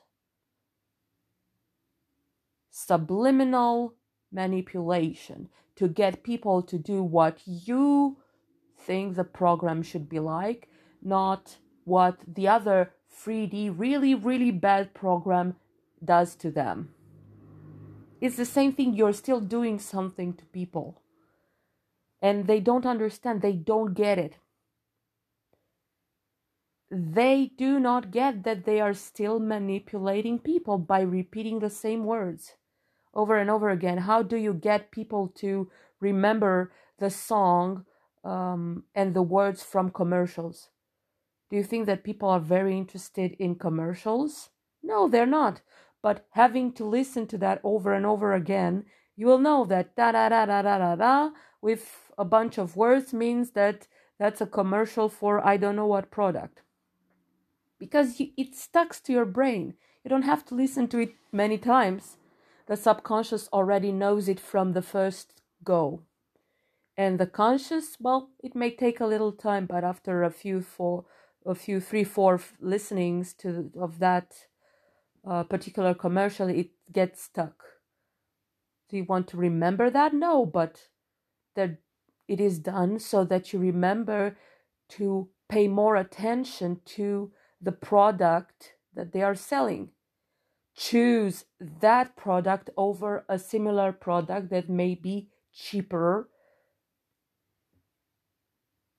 [2.71, 3.95] Subliminal
[4.31, 8.19] manipulation to get people to do what you
[8.79, 10.69] think the program should be like,
[11.03, 15.57] not what the other 3D really, really bad program
[16.05, 16.91] does to them.
[18.21, 21.03] It's the same thing, you're still doing something to people.
[22.23, 24.37] And they don't understand, they don't get it.
[26.91, 32.55] They do not get that they are still manipulating people by repeating the same words
[33.15, 33.99] over and over again.
[33.99, 35.71] How do you get people to
[36.01, 37.85] remember the song
[38.25, 40.71] um, and the words from commercials?
[41.51, 44.51] Do you think that people are very interested in commercials?
[44.83, 45.61] No, they're not.
[46.03, 48.85] But having to listen to that over and over again,
[49.17, 52.77] you will know that da da da da da da da with a bunch of
[52.77, 53.89] words means that
[54.19, 56.63] that's a commercial for I don't know what product.
[57.79, 59.75] Because it sticks to your brain.
[60.05, 62.17] You don't have to listen to it many times.
[62.67, 65.35] The subconscious already knows it from the first
[65.65, 66.03] go
[66.99, 71.05] and the conscious well it may take a little time but after a few four
[71.47, 74.35] a few three four listenings to of that
[75.27, 77.65] uh, particular commercial it gets stuck
[78.91, 80.89] do you want to remember that no but
[81.55, 81.79] that
[82.27, 84.37] it is done so that you remember
[84.89, 89.91] to pay more attention to the product that they are selling.
[90.77, 96.29] Choose that product over a similar product that may be cheaper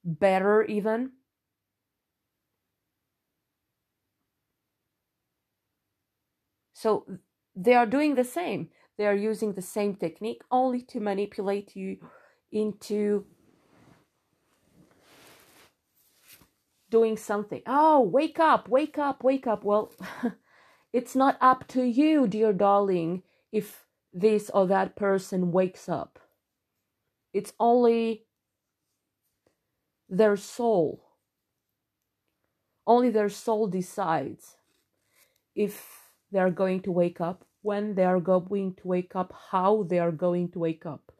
[0.03, 1.11] better even.
[6.73, 7.05] So
[7.55, 8.69] they are doing the same.
[8.97, 11.97] They are using the same technique only to manipulate you
[12.51, 13.25] into
[16.89, 19.91] doing something oh wake up wake up wake up well
[20.93, 23.21] it's not up to you dear darling
[23.51, 26.19] if this or that person wakes up
[27.33, 28.25] it's only
[30.09, 31.05] their soul.
[32.87, 34.55] Only their soul decides
[35.55, 39.83] if they are going to wake up, when they are going to wake up, how
[39.83, 41.11] they are going to wake up.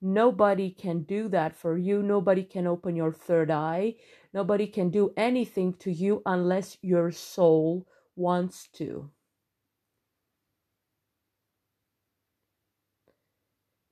[0.00, 2.02] Nobody can do that for you.
[2.02, 3.94] Nobody can open your third eye.
[4.32, 9.10] Nobody can do anything to you unless your soul wants to.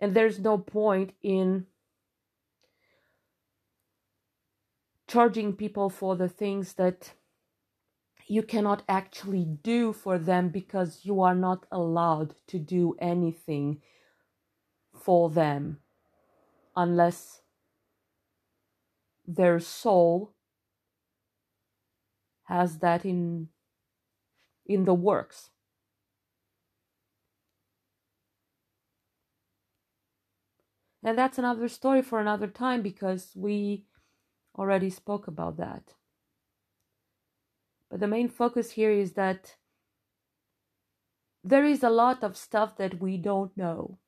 [0.00, 1.66] And there's no point in
[5.08, 7.12] charging people for the things that
[8.26, 13.80] you cannot actually do for them because you are not allowed to do anything
[14.94, 15.78] for them
[16.76, 17.42] unless
[19.26, 20.34] their soul
[22.44, 23.48] has that in
[24.66, 25.50] in the works
[31.02, 33.84] and that's another story for another time because we
[34.56, 35.94] already spoke about that.
[37.90, 39.56] But the main focus here is that
[41.44, 43.98] there is a lot of stuff that we don't know.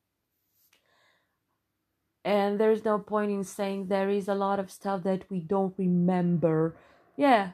[2.27, 5.78] And there's no point in saying there is a lot of stuff that we don't
[5.78, 6.77] remember.
[7.16, 7.53] Yeah.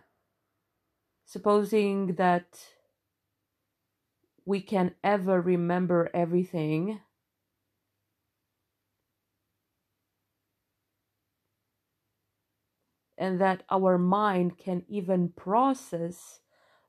[1.27, 2.59] Supposing that
[4.47, 7.01] we can ever remember everything
[13.19, 16.40] and that our mind can even process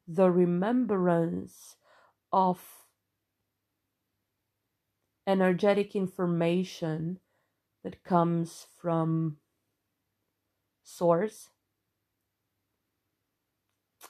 [0.07, 1.75] the remembrance
[2.31, 2.85] of
[5.27, 7.19] energetic information
[7.83, 9.37] that comes from
[10.83, 11.49] source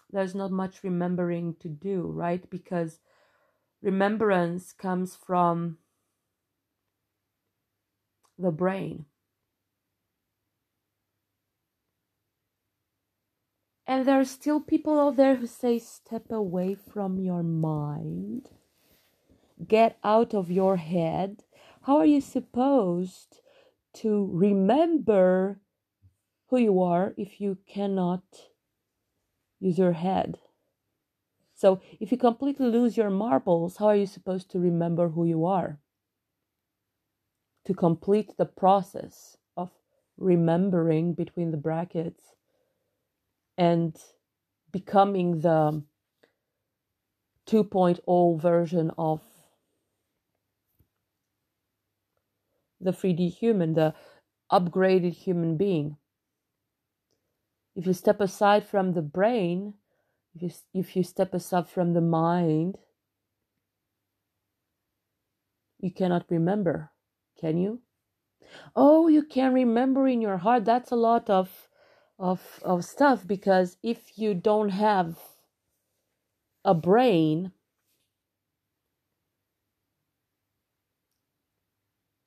[0.09, 2.49] there's not much remembering to do right?
[2.49, 2.99] Because
[3.81, 5.77] remembrance comes from
[8.37, 9.05] the brain.
[13.85, 18.49] And there are still people out there who say, step away from your mind,
[19.67, 21.43] get out of your head.
[21.81, 23.41] How are you supposed
[23.95, 25.59] to remember
[26.47, 28.23] who you are if you cannot
[29.59, 30.39] use your head?
[31.55, 35.45] So if you completely lose your marbles, how are you supposed to remember who you
[35.45, 35.79] are?
[37.65, 39.71] To complete the process of
[40.17, 42.35] remembering between the brackets
[43.57, 43.95] and
[44.71, 45.83] becoming the
[47.47, 49.21] 2.0 version of
[52.83, 53.93] the 3D human, the
[54.51, 55.97] upgraded human being.
[57.75, 59.73] If you step aside from the brain,
[60.35, 62.77] if you, if you step aside from the mind,
[65.79, 66.91] you cannot remember,
[67.39, 67.81] can you?
[68.75, 70.65] Oh, you can remember in your heart.
[70.65, 71.69] That's a lot of
[72.19, 75.17] of of stuff because if you don't have
[76.63, 77.51] a brain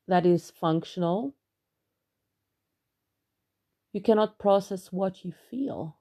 [0.08, 1.34] that is functional,
[3.92, 5.96] you cannot process what you feel.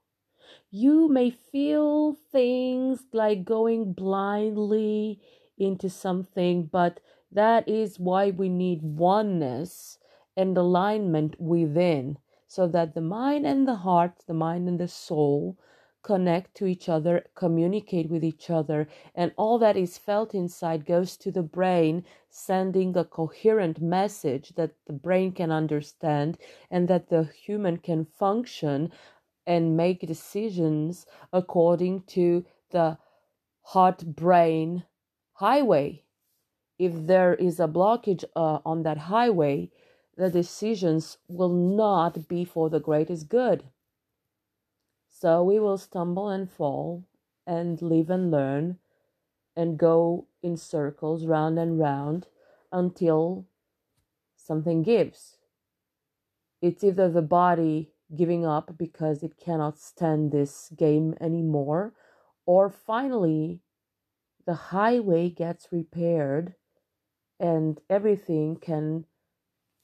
[0.69, 5.21] You may feel things like going blindly
[5.57, 6.99] into something, but
[7.31, 9.97] that is why we need oneness
[10.37, 12.17] and alignment within
[12.47, 15.57] so that the mind and the heart, the mind and the soul
[16.05, 21.17] connect to each other, communicate with each other, and all that is felt inside goes
[21.17, 26.37] to the brain, sending a coherent message that the brain can understand
[26.69, 28.91] and that the human can function
[29.47, 32.95] and make decisions according to the
[33.63, 34.83] heart brain
[35.33, 36.03] highway.
[36.77, 39.71] If there is a blockage uh, on that highway,
[40.15, 43.63] the decisions will not be for the greatest good.
[45.17, 47.05] So we will stumble and fall
[47.47, 48.79] and live and learn
[49.55, 52.27] and go in circles round and round
[52.69, 53.45] until
[54.35, 55.37] something gives.
[56.61, 61.93] It's either the body giving up because it cannot stand this game anymore,
[62.45, 63.61] or finally
[64.45, 66.55] the highway gets repaired
[67.39, 69.05] and everything can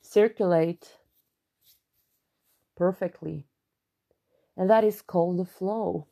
[0.01, 0.97] circulate
[2.75, 3.47] perfectly.
[4.57, 6.07] And that is called the flow.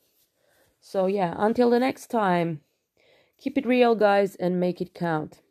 [0.82, 2.62] So, yeah, until the next time,
[3.38, 5.42] keep it real, guys, and make it count.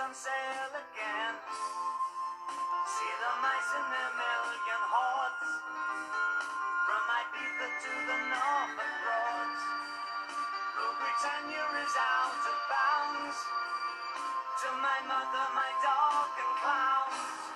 [0.00, 1.36] On sale again.
[2.88, 5.50] See the mice in their million hordes.
[6.88, 9.62] From Ibiza to the Norfolk Broads.
[10.80, 13.36] Rule Britannia is out of bounds.
[14.64, 17.51] To my mother, my dog and clowns.